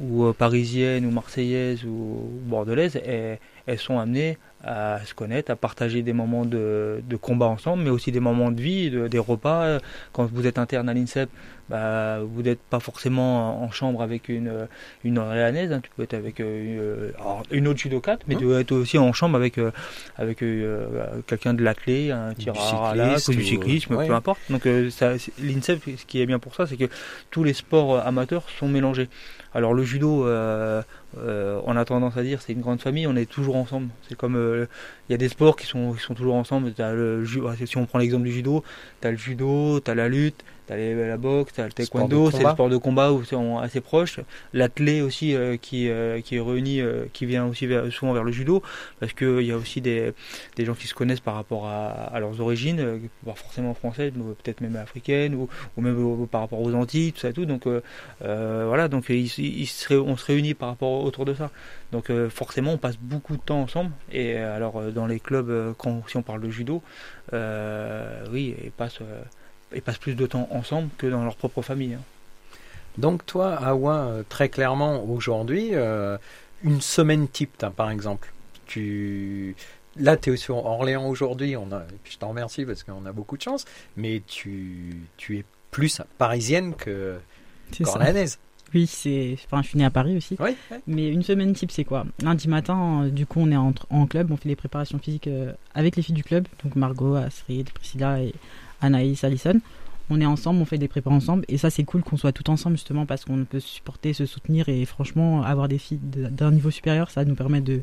ou 0.00 0.32
parisiennes 0.32 1.06
ou 1.06 1.10
marseillaises 1.10 1.84
ou 1.84 2.28
bordelaises, 2.44 3.00
elles, 3.04 3.38
elles 3.66 3.78
sont 3.78 3.98
amenées 3.98 4.38
à 4.64 5.00
se 5.04 5.14
connaître, 5.14 5.50
à 5.50 5.56
partager 5.56 6.02
des 6.02 6.12
moments 6.12 6.44
de, 6.44 7.02
de 7.08 7.16
combat 7.16 7.46
ensemble, 7.46 7.82
mais 7.82 7.90
aussi 7.90 8.12
des 8.12 8.20
moments 8.20 8.50
de 8.52 8.60
vie, 8.60 8.90
de- 8.90 9.08
des 9.08 9.18
repas. 9.18 9.78
Quand 10.12 10.26
vous 10.32 10.46
êtes 10.46 10.58
interne 10.58 10.88
à 10.88 10.94
l'INSEP, 10.94 11.28
bah, 11.68 12.18
vous 12.22 12.42
n'êtes 12.42 12.60
pas 12.60 12.80
forcément 12.80 13.62
en 13.62 13.70
chambre 13.70 14.02
avec 14.02 14.28
une, 14.28 14.68
une 15.04 15.18
orléanaise, 15.18 15.72
hein. 15.72 15.80
tu 15.82 15.90
peux 15.96 16.02
être 16.02 16.14
avec 16.14 16.38
euh, 16.40 17.10
une 17.50 17.66
autre 17.68 17.78
judokate, 17.80 18.20
mais 18.28 18.34
Mmh. 18.34 18.38
tu 18.38 18.44
peux 18.44 18.60
être 18.60 18.72
aussi 18.72 18.98
en 18.98 19.12
chambre 19.12 19.36
avec, 19.36 19.58
euh, 19.58 19.70
avec 20.16 20.42
euh, 20.42 20.86
quelqu'un 21.26 21.54
de 21.54 21.62
l'athlé, 21.62 22.10
un 22.10 22.34
tireur 22.34 22.84
à 22.84 22.94
l'arc, 22.94 23.26
ou 23.28 23.32
du 23.32 23.44
cyclisme, 23.44 23.94
ouais. 23.96 24.06
peu 24.06 24.14
importe. 24.14 24.40
Donc 24.50 24.64
l'INSEP, 24.64 25.82
ce 25.96 26.04
qui 26.06 26.20
est 26.20 26.26
bien 26.26 26.38
pour 26.38 26.54
ça, 26.54 26.66
c'est 26.66 26.76
que 26.76 26.88
tous 27.30 27.42
les 27.44 27.52
sports 27.54 27.98
amateurs 28.06 28.44
sont 28.58 28.68
mélangés. 28.68 29.08
Alors 29.54 29.74
le 29.74 29.82
judo, 29.84 30.24
on 30.26 31.76
a 31.76 31.84
tendance 31.84 32.16
à 32.16 32.22
dire 32.22 32.40
c'est 32.42 32.52
une 32.52 32.60
grande 32.60 32.80
famille, 32.80 33.06
on 33.06 33.16
est 33.16 33.30
toujours 33.30 33.56
ensemble. 33.56 33.88
C'est 34.08 34.16
comme 34.16 34.36
euh, 34.52 34.68
il 35.08 35.12
y 35.12 35.14
a 35.14 35.18
des 35.18 35.28
sports 35.28 35.56
qui 35.56 35.66
sont, 35.66 35.92
qui 35.92 36.00
sont 36.00 36.14
toujours 36.14 36.34
ensemble. 36.34 36.72
Si 37.66 37.76
on 37.76 37.86
prend 37.86 37.98
l'exemple 37.98 38.24
du 38.24 38.32
judo, 38.32 38.64
tu 39.00 39.08
as 39.08 39.10
le 39.10 39.16
judo, 39.16 39.80
tu 39.80 39.90
as 39.90 39.94
la 39.94 40.08
lutte, 40.08 40.44
tu 40.66 40.72
as 40.72 40.76
la 40.76 41.16
boxe, 41.16 41.52
tu 41.52 41.60
as 41.60 41.66
le 41.66 41.72
taekwondo, 41.72 42.30
c'est 42.30 42.42
le 42.44 42.50
sport 42.54 42.68
de 42.68 42.76
combat 42.76 43.12
où 43.12 43.24
sont 43.24 43.58
assez 43.58 43.80
proches. 43.80 44.20
L'athlé 44.52 45.02
aussi 45.02 45.34
euh, 45.34 45.56
qui, 45.56 45.88
euh, 45.88 46.20
qui 46.20 46.36
est 46.36 46.40
réuni, 46.40 46.80
euh, 46.80 47.04
qui 47.12 47.26
vient 47.26 47.46
aussi 47.46 47.66
vers- 47.66 47.92
souvent 47.92 48.12
vers 48.12 48.24
le 48.24 48.32
judo, 48.32 48.62
parce 49.00 49.12
qu'il 49.12 49.42
y 49.42 49.52
a 49.52 49.56
aussi 49.56 49.80
des, 49.80 50.12
des 50.56 50.64
gens 50.64 50.74
qui 50.74 50.86
se 50.86 50.94
connaissent 50.94 51.20
par 51.20 51.34
rapport 51.34 51.66
à, 51.66 51.90
à 52.14 52.20
leurs 52.20 52.40
origines, 52.40 53.00
pas 53.24 53.34
forcément 53.34 53.74
françaises, 53.74 54.12
mais 54.14 54.22
peut-être 54.42 54.60
même 54.60 54.76
africaines, 54.76 55.34
ou, 55.34 55.48
ou 55.76 55.80
même 55.80 56.26
par 56.30 56.42
rapport 56.42 56.60
aux 56.60 56.74
Antilles, 56.74 57.12
tout 57.12 57.20
ça 57.20 57.30
et 57.30 57.32
tout. 57.32 57.46
Donc 57.46 57.66
voilà, 58.20 58.88
donc 58.88 59.06
se 59.06 59.94
on 59.94 60.16
se 60.16 60.26
réunit 60.26 60.54
par 60.54 60.68
rapport 60.68 61.04
autour 61.04 61.24
de 61.24 61.34
ça. 61.34 61.50
Donc 61.90 62.10
forcément, 62.30 62.72
on 62.72 62.78
passe 62.78 62.96
beaucoup 62.98 63.36
de 63.36 63.42
temps 63.42 63.60
ensemble. 63.60 63.90
Et 64.12 64.36
alors 64.36 64.80
dans 64.92 65.06
les 65.06 65.20
clubs, 65.20 65.74
quand 65.76 66.02
si 66.08 66.16
on 66.16 66.22
parle 66.22 66.40
de 66.40 66.50
judo, 66.50 66.82
oui, 67.32 68.54
ils 68.64 68.70
passent, 68.70 69.00
ils 69.74 69.82
passent 69.82 69.98
plus 69.98 70.14
de 70.14 70.26
temps 70.26 70.48
ensemble 70.50 70.88
que 70.98 71.06
dans 71.06 71.24
leur 71.24 71.36
propre 71.36 71.62
famille. 71.62 71.94
hein. 71.94 72.00
Donc 72.98 73.24
toi, 73.24 73.54
Awa, 73.54 73.94
euh, 73.96 74.22
très 74.28 74.48
clairement, 74.48 75.02
aujourd'hui, 75.04 75.70
euh, 75.72 76.18
une 76.62 76.80
semaine 76.80 77.26
type, 77.28 77.64
par 77.76 77.90
exemple. 77.90 78.32
Tu... 78.66 79.56
Là, 79.98 80.16
tu 80.16 80.32
es 80.32 80.36
sur 80.36 80.64
Orléans 80.64 81.06
aujourd'hui, 81.08 81.56
on 81.56 81.70
a... 81.72 81.80
et 81.80 81.98
puis 82.02 82.12
je 82.14 82.18
t'en 82.18 82.28
remercie 82.28 82.64
parce 82.64 82.82
qu'on 82.82 83.04
a 83.06 83.12
beaucoup 83.12 83.36
de 83.36 83.42
chance, 83.42 83.64
mais 83.96 84.22
tu, 84.26 84.96
tu 85.18 85.38
es 85.38 85.44
plus 85.70 86.00
parisienne 86.18 86.74
que 86.74 87.18
C'est 87.72 87.84
ça. 87.84 87.92
orléanaise. 87.92 88.38
Oui, 88.74 88.86
c'est. 88.86 89.36
Enfin, 89.44 89.60
je 89.62 89.68
suis 89.68 89.78
née 89.78 89.84
à 89.84 89.90
Paris 89.90 90.16
aussi. 90.16 90.34
Oui, 90.40 90.56
Mais 90.86 91.08
une 91.08 91.22
semaine 91.22 91.52
type, 91.52 91.70
c'est 91.70 91.84
quoi? 91.84 92.06
Lundi 92.22 92.48
matin, 92.48 93.02
euh, 93.04 93.10
du 93.10 93.26
coup, 93.26 93.40
on 93.40 93.50
est 93.50 93.56
en, 93.56 93.74
en 93.90 94.06
club, 94.06 94.30
on 94.32 94.36
fait 94.38 94.48
les 94.48 94.56
préparations 94.56 94.98
physiques 94.98 95.26
euh, 95.26 95.52
avec 95.74 95.96
les 95.96 96.02
filles 96.02 96.14
du 96.14 96.24
club, 96.24 96.46
donc 96.64 96.74
Margot, 96.74 97.14
Astrid, 97.16 97.68
Priscilla 97.70 98.22
et 98.22 98.32
Anaïs, 98.82 99.24
Alison. 99.24 99.60
On 100.10 100.20
est 100.20 100.26
ensemble, 100.26 100.60
on 100.60 100.64
fait 100.64 100.78
des 100.78 100.88
prépas 100.88 101.10
ensemble, 101.10 101.44
et 101.48 101.56
ça, 101.56 101.70
c'est 101.70 101.84
cool 101.84 102.02
qu'on 102.02 102.16
soit 102.16 102.32
tout 102.32 102.50
ensemble 102.50 102.76
justement 102.76 103.06
parce 103.06 103.24
qu'on 103.24 103.44
peut 103.44 103.60
supporter, 103.60 104.12
se 104.12 104.26
soutenir, 104.26 104.68
et 104.68 104.84
franchement, 104.84 105.42
avoir 105.42 105.68
des 105.68 105.78
filles 105.78 106.00
d'un 106.02 106.50
niveau 106.50 106.70
supérieur, 106.70 107.10
ça 107.10 107.24
nous 107.24 107.34
permet 107.34 107.60
de, 107.60 107.82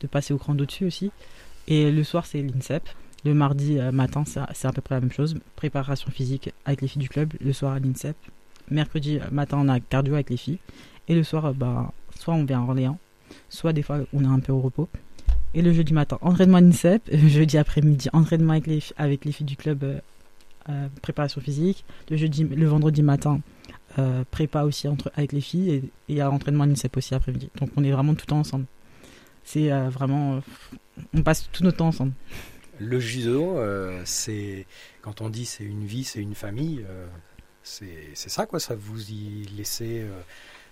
de 0.00 0.06
passer 0.06 0.32
au 0.32 0.38
cran 0.38 0.54
d'au-dessus 0.54 0.86
aussi. 0.86 1.10
Et 1.68 1.90
le 1.90 2.04
soir, 2.04 2.26
c'est 2.26 2.40
l'INSEP. 2.42 2.88
Le 3.24 3.34
mardi 3.34 3.78
euh, 3.78 3.90
matin, 3.90 4.22
c'est 4.24 4.68
à 4.68 4.72
peu 4.72 4.80
près 4.80 4.94
la 4.94 5.00
même 5.00 5.10
chose. 5.10 5.36
Préparation 5.56 6.10
physique 6.10 6.52
avec 6.64 6.80
les 6.80 6.88
filles 6.88 7.02
du 7.02 7.08
club, 7.08 7.32
le 7.40 7.52
soir 7.52 7.72
à 7.72 7.80
l'INSEP. 7.80 8.16
Mercredi 8.70 9.18
euh, 9.18 9.24
matin, 9.32 9.58
on 9.60 9.68
a 9.68 9.80
cardio 9.80 10.14
avec 10.14 10.30
les 10.30 10.36
filles. 10.36 10.58
Et 11.08 11.14
le 11.14 11.24
soir, 11.24 11.46
euh, 11.46 11.52
bah, 11.52 11.92
soit 12.16 12.34
on 12.34 12.44
vient 12.44 12.60
à 12.60 12.62
Orléans, 12.62 12.98
soit 13.48 13.72
des 13.72 13.82
fois 13.82 13.98
on 14.12 14.22
est 14.22 14.28
un 14.28 14.38
peu 14.38 14.52
au 14.52 14.60
repos. 14.60 14.88
Et 15.54 15.62
le 15.62 15.72
jeudi 15.72 15.92
matin, 15.92 16.18
entraînement 16.20 16.58
à 16.58 16.60
l'INSEP. 16.60 17.02
Jeudi 17.26 17.58
après-midi, 17.58 18.08
entraînement 18.12 18.52
avec 18.52 18.68
les, 18.68 18.80
avec 18.96 19.24
les 19.24 19.32
filles 19.32 19.46
du 19.46 19.56
club, 19.56 20.00
euh, 20.68 20.88
préparation 21.02 21.40
physique. 21.40 21.84
Le, 22.10 22.16
jeudi, 22.16 22.44
le 22.44 22.66
vendredi 22.66 23.02
matin, 23.02 23.40
euh, 23.98 24.24
prépa 24.30 24.62
aussi 24.62 24.88
entre, 24.88 25.12
avec 25.14 25.32
les 25.32 25.40
filles. 25.40 25.70
Et, 26.08 26.14
et 26.14 26.20
à 26.20 26.26
l'entraînement 26.26 26.64
à 26.64 26.66
l'INSEP 26.66 26.96
aussi 26.96 27.14
après-midi. 27.14 27.50
Donc 27.60 27.70
on 27.76 27.84
est 27.84 27.90
vraiment 27.90 28.14
tout 28.14 28.24
le 28.26 28.30
temps 28.30 28.40
ensemble. 28.40 28.66
C'est 29.44 29.70
euh, 29.70 29.88
vraiment. 29.88 30.40
on 31.14 31.22
passe 31.22 31.48
tout 31.52 31.62
notre 31.62 31.78
temps 31.78 31.88
ensemble. 31.88 32.12
Le 32.78 33.00
judo, 33.00 33.56
c'est 34.04 34.66
quand 35.00 35.22
on 35.22 35.30
dit 35.30 35.46
c'est 35.46 35.64
une 35.64 35.86
vie, 35.86 36.04
c'est 36.04 36.20
une 36.20 36.34
famille, 36.34 36.84
c'est 37.62 38.14
ça 38.14 38.44
quoi. 38.44 38.60
Ça 38.60 38.74
vous 38.74 39.10
y 39.10 39.46
laissez. 39.56 40.04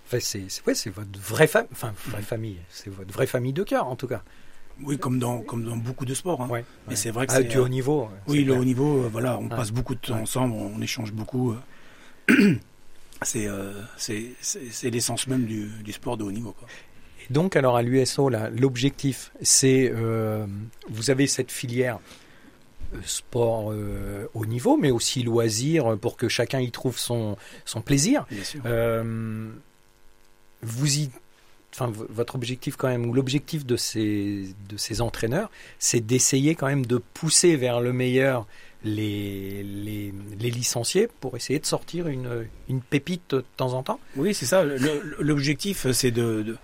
enfin, 0.04 0.18
c'est 0.20 0.46
ouais, 0.66 0.74
c'est 0.74 0.90
votre 0.90 1.18
vraie. 1.18 1.48
Enfin, 1.72 1.94
vraie 2.08 2.20
famille. 2.20 2.58
C'est 2.68 2.90
votre 2.90 3.10
vraie 3.10 3.26
famille 3.26 3.54
de 3.54 3.62
cœur 3.62 3.86
en 3.86 3.96
tout 3.96 4.06
cas. 4.06 4.22
Oui, 4.82 4.98
comme 4.98 5.18
dans, 5.18 5.38
comme 5.40 5.64
dans 5.64 5.76
beaucoup 5.76 6.04
de 6.04 6.14
sports. 6.14 6.40
hein. 6.42 6.48
Ouais. 6.48 6.64
Mais 6.86 6.90
ouais. 6.90 6.96
c'est 6.96 7.10
vrai 7.10 7.26
que 7.26 7.32
Ah, 7.34 7.42
du 7.42 7.58
haut 7.58 7.68
niveau. 7.68 8.08
c'est 8.26 8.32
Oui, 8.32 8.38
le 8.40 8.46
clair. 8.52 8.60
haut 8.60 8.64
niveau, 8.64 9.04
euh, 9.04 9.08
voilà, 9.10 9.38
on 9.38 9.48
passe 9.48 9.70
beaucoup 9.70 9.94
de 9.94 10.00
temps 10.00 10.14
Ouais. 10.16 10.22
ensemble, 10.22 10.54
on 10.54 10.80
échange 10.82 11.12
beaucoup. 11.12 11.54
euh. 12.30 12.54
c'est 13.22 13.46
euh, 13.46 13.72
c'est 13.96 14.90
l'essence 14.90 15.26
même 15.28 15.44
du, 15.44 15.68
du 15.82 15.92
sport 15.92 16.16
de 16.16 16.24
haut 16.24 16.32
niveau. 16.32 16.52
Quoi. 16.58 16.68
Et 17.28 17.32
donc, 17.32 17.56
alors 17.56 17.76
à 17.76 17.82
l'USO, 17.82 18.28
l'objectif, 18.28 19.30
c'est 19.40 19.90
euh, 19.94 20.46
vous 20.90 21.10
avez 21.10 21.26
cette 21.26 21.50
filière 21.52 21.98
euh, 22.94 22.98
sport 23.04 23.70
euh, 23.72 24.26
haut 24.34 24.44
niveau, 24.44 24.76
mais 24.76 24.90
aussi 24.90 25.22
loisir 25.22 25.96
pour 25.98 26.16
que 26.16 26.28
chacun 26.28 26.60
y 26.60 26.70
trouve 26.70 26.98
son, 26.98 27.36
son 27.64 27.80
plaisir. 27.80 28.26
Bien 28.30 28.44
sûr. 28.44 28.60
Euh, 28.66 29.48
vous 30.62 30.98
y, 30.98 31.10
enfin, 31.74 31.92
votre 32.10 32.34
objectif 32.36 32.76
quand 32.76 32.88
même, 32.88 33.04
ou 33.06 33.12
l'objectif 33.12 33.66
de 33.66 33.76
ces, 33.76 34.44
de 34.68 34.76
ces 34.76 35.00
entraîneurs, 35.00 35.50
c'est 35.78 36.00
d'essayer 36.00 36.54
quand 36.54 36.66
même 36.68 36.86
de 36.86 36.98
pousser 36.98 37.56
vers 37.56 37.80
le 37.80 37.92
meilleur 37.92 38.46
les, 38.84 39.62
les, 39.62 40.12
les 40.38 40.50
licenciés 40.50 41.08
pour 41.20 41.36
essayer 41.36 41.58
de 41.58 41.66
sortir 41.66 42.06
une, 42.06 42.46
une 42.68 42.80
pépite 42.82 43.22
de 43.30 43.44
temps 43.56 43.72
en 43.72 43.82
temps. 43.82 43.98
Oui, 44.16 44.34
c'est 44.34 44.46
ça. 44.46 44.62
L'objectif, 45.18 45.90
c'est 45.92 46.10
de, 46.10 46.42
de- 46.42 46.56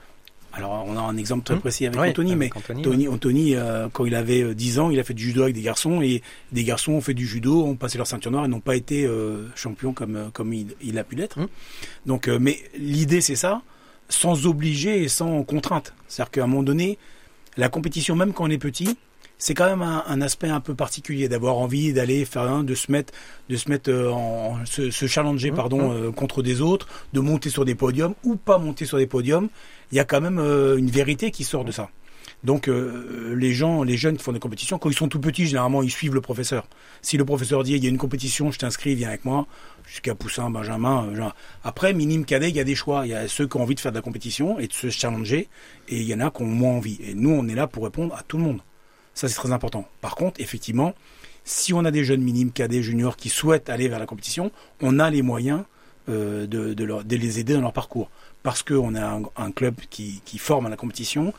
Alors, 0.53 0.85
on 0.87 0.96
a 0.96 1.01
un 1.01 1.16
exemple 1.16 1.44
très 1.44 1.55
Hum. 1.55 1.61
précis 1.61 1.87
avec 1.87 1.99
Anthony, 1.99 2.37
mais 2.37 2.51
Anthony, 2.55 3.09
Anthony 3.09 3.55
euh, 3.57 3.88
quand 3.92 4.05
il 4.05 4.14
avait 4.14 4.42
euh, 4.42 4.55
10 4.55 4.79
ans, 4.81 4.90
il 4.90 4.99
a 5.01 5.05
fait 5.05 5.14
du 5.14 5.25
judo 5.25 5.42
avec 5.44 5.55
des 5.55 5.62
garçons 5.62 6.03
et 6.03 6.23
des 6.53 6.64
garçons 6.64 6.92
ont 6.92 7.01
fait 7.01 7.14
du 7.14 7.27
judo, 7.27 7.64
ont 7.64 7.77
passé 7.77 7.96
leur 7.99 8.07
ceinture 8.07 8.31
noire 8.33 8.44
et 8.44 8.49
n'ont 8.49 8.61
pas 8.61 8.77
été 8.77 9.07
euh, 9.07 9.46
champions 9.55 9.92
comme 9.92 10.16
euh, 10.16 10.29
comme 10.33 10.53
il, 10.53 10.75
il 10.83 10.99
a 10.99 11.05
pu 11.05 11.14
l'être. 11.16 11.38
Mhm. 11.38 11.49
Donc, 12.07 12.29
euh, 12.29 12.38
mais 12.40 12.59
l'idée 12.77 13.20
c'est 13.20 13.37
ça, 13.37 13.62
sans 14.11 14.46
obliger 14.46 15.03
et 15.03 15.09
sans 15.09 15.42
contrainte. 15.42 15.94
C'est-à-dire 16.07 16.31
qu'à 16.31 16.44
un 16.44 16.46
moment 16.46 16.62
donné, 16.62 16.99
la 17.57 17.68
compétition, 17.68 18.14
même 18.14 18.33
quand 18.33 18.44
on 18.44 18.51
est 18.51 18.59
petit, 18.59 18.96
c'est 19.38 19.55
quand 19.55 19.64
même 19.64 19.81
un, 19.81 20.05
un 20.07 20.20
aspect 20.20 20.51
un 20.51 20.61
peu 20.61 20.75
particulier 20.75 21.27
d'avoir 21.29 21.57
envie 21.57 21.94
d'aller 21.94 22.27
faire 22.27 22.42
un, 22.42 22.62
de 22.62 22.75
se 22.75 22.92
mettre, 22.92 23.14
de 23.49 23.57
se 23.57 23.70
mettre 23.70 23.90
euh, 23.90 24.11
en, 24.11 24.59
se, 24.66 24.90
se 24.90 25.07
challenger 25.07 25.51
Mhm. 25.51 25.57
pardon 25.57 25.92
euh, 25.92 26.11
contre 26.12 26.42
des 26.42 26.61
autres, 26.61 26.87
de 27.14 27.20
monter 27.20 27.49
sur 27.49 27.64
des 27.64 27.75
podiums 27.75 28.14
ou 28.23 28.37
pas 28.37 28.59
monter 28.59 28.85
sur 28.85 28.99
des 28.99 29.07
podiums. 29.07 29.49
Il 29.92 29.96
y 29.96 30.01
a 30.01 30.05
quand 30.05 30.20
même 30.20 30.38
euh, 30.38 30.77
une 30.77 30.90
vérité 30.90 31.31
qui 31.31 31.44
sort 31.44 31.64
de 31.64 31.73
ça. 31.73 31.88
Donc 32.44 32.68
euh, 32.68 33.35
les 33.37 33.53
gens, 33.53 33.83
les 33.83 33.96
jeunes 33.96 34.16
qui 34.16 34.23
font 34.23 34.33
des 34.33 34.38
compétitions, 34.38 34.79
quand 34.79 34.88
ils 34.90 34.96
sont 34.96 35.09
tout 35.09 35.20
petits, 35.20 35.46
généralement 35.46 35.83
ils 35.83 35.90
suivent 35.90 36.14
le 36.14 36.20
professeur. 36.20 36.66
Si 37.03 37.16
le 37.16 37.25
professeur 37.25 37.62
dit 37.64 37.73
il 37.73 37.83
y 37.83 37.87
a 37.87 37.90
une 37.90 37.99
compétition, 37.99 38.51
je 38.51 38.59
t'inscris, 38.59 38.94
viens 38.94 39.09
avec 39.09 39.25
moi, 39.25 39.46
jusqu'à 39.90 40.14
Poussin, 40.14 40.50
Benjamin. 40.50 41.09
euh, 41.09 41.16
genre. 41.16 41.35
Après 41.64 41.92
minime 41.92 42.24
cadet, 42.24 42.48
il 42.48 42.57
y 42.57 42.61
a 42.61 42.64
des 42.64 42.74
choix. 42.74 43.07
Il 43.07 43.11
y 43.11 43.14
a 43.14 43.29
ceux 43.29 43.46
qui 43.46 43.57
ont 43.57 43.62
envie 43.62 43.74
de 43.74 43.81
faire 43.81 43.92
de 43.92 43.96
la 43.96 44.03
compétition 44.03 44.59
et 44.59 44.66
de 44.66 44.72
se 44.72 44.88
challenger, 44.88 45.48
et 45.88 45.96
il 45.96 46.05
y 46.05 46.14
en 46.14 46.20
a 46.20 46.31
qui 46.31 46.42
ont 46.42 46.46
moins 46.46 46.72
envie. 46.72 46.98
Et 47.03 47.14
nous, 47.14 47.31
on 47.31 47.46
est 47.48 47.55
là 47.55 47.66
pour 47.66 47.85
répondre 47.85 48.14
à 48.14 48.22
tout 48.22 48.38
le 48.38 48.44
monde. 48.44 48.61
Ça 49.14 49.29
c'est 49.29 49.35
très 49.35 49.53
important. 49.53 49.87
Par 50.00 50.14
contre, 50.14 50.40
effectivement, 50.40 50.94
si 51.44 51.74
on 51.74 51.85
a 51.85 51.90
des 51.90 52.05
jeunes 52.05 52.22
minimes, 52.22 52.53
cadets, 52.53 52.83
juniors 52.83 53.16
qui 53.16 53.29
souhaitent 53.29 53.68
aller 53.68 53.88
vers 53.88 53.98
la 53.98 54.07
compétition, 54.07 54.53
on 54.81 54.98
a 54.98 55.11
les 55.11 55.22
moyens 55.22 55.64
euh, 56.09 56.46
de, 56.46 57.14
les 57.16 57.40
aider 57.40 57.55
dans 57.55 57.61
leur 57.61 57.72
parcours. 57.72 58.11
Parce 58.42 58.62
qu'on 58.62 58.94
a 58.94 59.20
un, 59.37 59.50
club 59.50 59.74
qui, 59.90 60.22
qui 60.24 60.38
forme 60.38 60.66
à 60.66 60.70
la 60.70 60.76
compétition, 60.76 61.35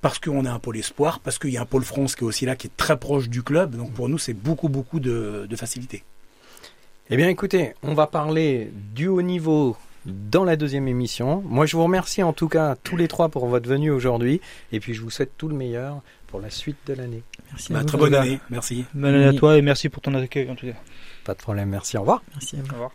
parce 0.00 0.18
qu'on 0.18 0.44
a 0.44 0.50
un 0.50 0.58
pôle 0.58 0.78
espoir, 0.78 1.20
parce 1.20 1.38
qu'il 1.38 1.50
y 1.50 1.58
a 1.58 1.62
un 1.62 1.66
pôle 1.66 1.84
France 1.84 2.16
qui 2.16 2.24
est 2.24 2.26
aussi 2.26 2.44
là, 2.44 2.56
qui 2.56 2.66
est 2.66 2.76
très 2.76 2.98
proche 2.98 3.28
du 3.28 3.42
club. 3.42 3.76
Donc 3.76 3.92
pour 3.92 4.08
nous, 4.08 4.18
c'est 4.18 4.34
beaucoup, 4.34 4.68
beaucoup 4.68 4.98
de, 4.98 5.46
de 5.48 5.56
facilité. 5.56 6.02
Eh 7.10 7.16
bien, 7.16 7.28
écoutez, 7.28 7.74
on 7.82 7.94
va 7.94 8.06
parler 8.06 8.70
du 8.94 9.08
haut 9.08 9.22
niveau 9.22 9.76
dans 10.06 10.44
la 10.44 10.56
deuxième 10.56 10.88
émission. 10.88 11.42
Moi, 11.46 11.66
je 11.66 11.76
vous 11.76 11.82
remercie 11.84 12.22
en 12.22 12.32
tout 12.32 12.48
cas 12.48 12.76
tous 12.82 12.96
les 12.96 13.08
trois 13.08 13.28
pour 13.28 13.46
votre 13.46 13.68
venue 13.68 13.90
aujourd'hui, 13.90 14.40
et 14.72 14.80
puis 14.80 14.94
je 14.94 15.02
vous 15.02 15.10
souhaite 15.10 15.32
tout 15.36 15.48
le 15.48 15.54
meilleur 15.54 16.00
pour 16.26 16.40
la 16.40 16.50
suite 16.50 16.76
de 16.86 16.94
l'année. 16.94 17.22
Merci 17.50 17.72
à 17.72 17.74
Bah, 17.76 17.80
vous. 17.82 17.86
très 17.86 17.98
bonne 17.98 18.14
année. 18.14 18.40
Merci. 18.50 18.84
Bonne 18.94 19.14
année 19.14 19.24
à 19.26 19.32
toi 19.34 19.56
et 19.56 19.62
merci 19.62 19.88
pour 19.88 20.02
ton 20.02 20.14
accueil 20.14 20.50
en 20.50 20.54
tout 20.54 20.66
cas. 20.66 20.74
Pas 21.24 21.34
de 21.34 21.38
problème, 21.38 21.68
merci, 21.70 21.96
au 21.96 22.00
revoir. 22.00 22.22
Merci 22.34 22.56
à 22.56 22.60
vous. 22.62 22.70
Au 22.70 22.72
revoir. 22.72 22.90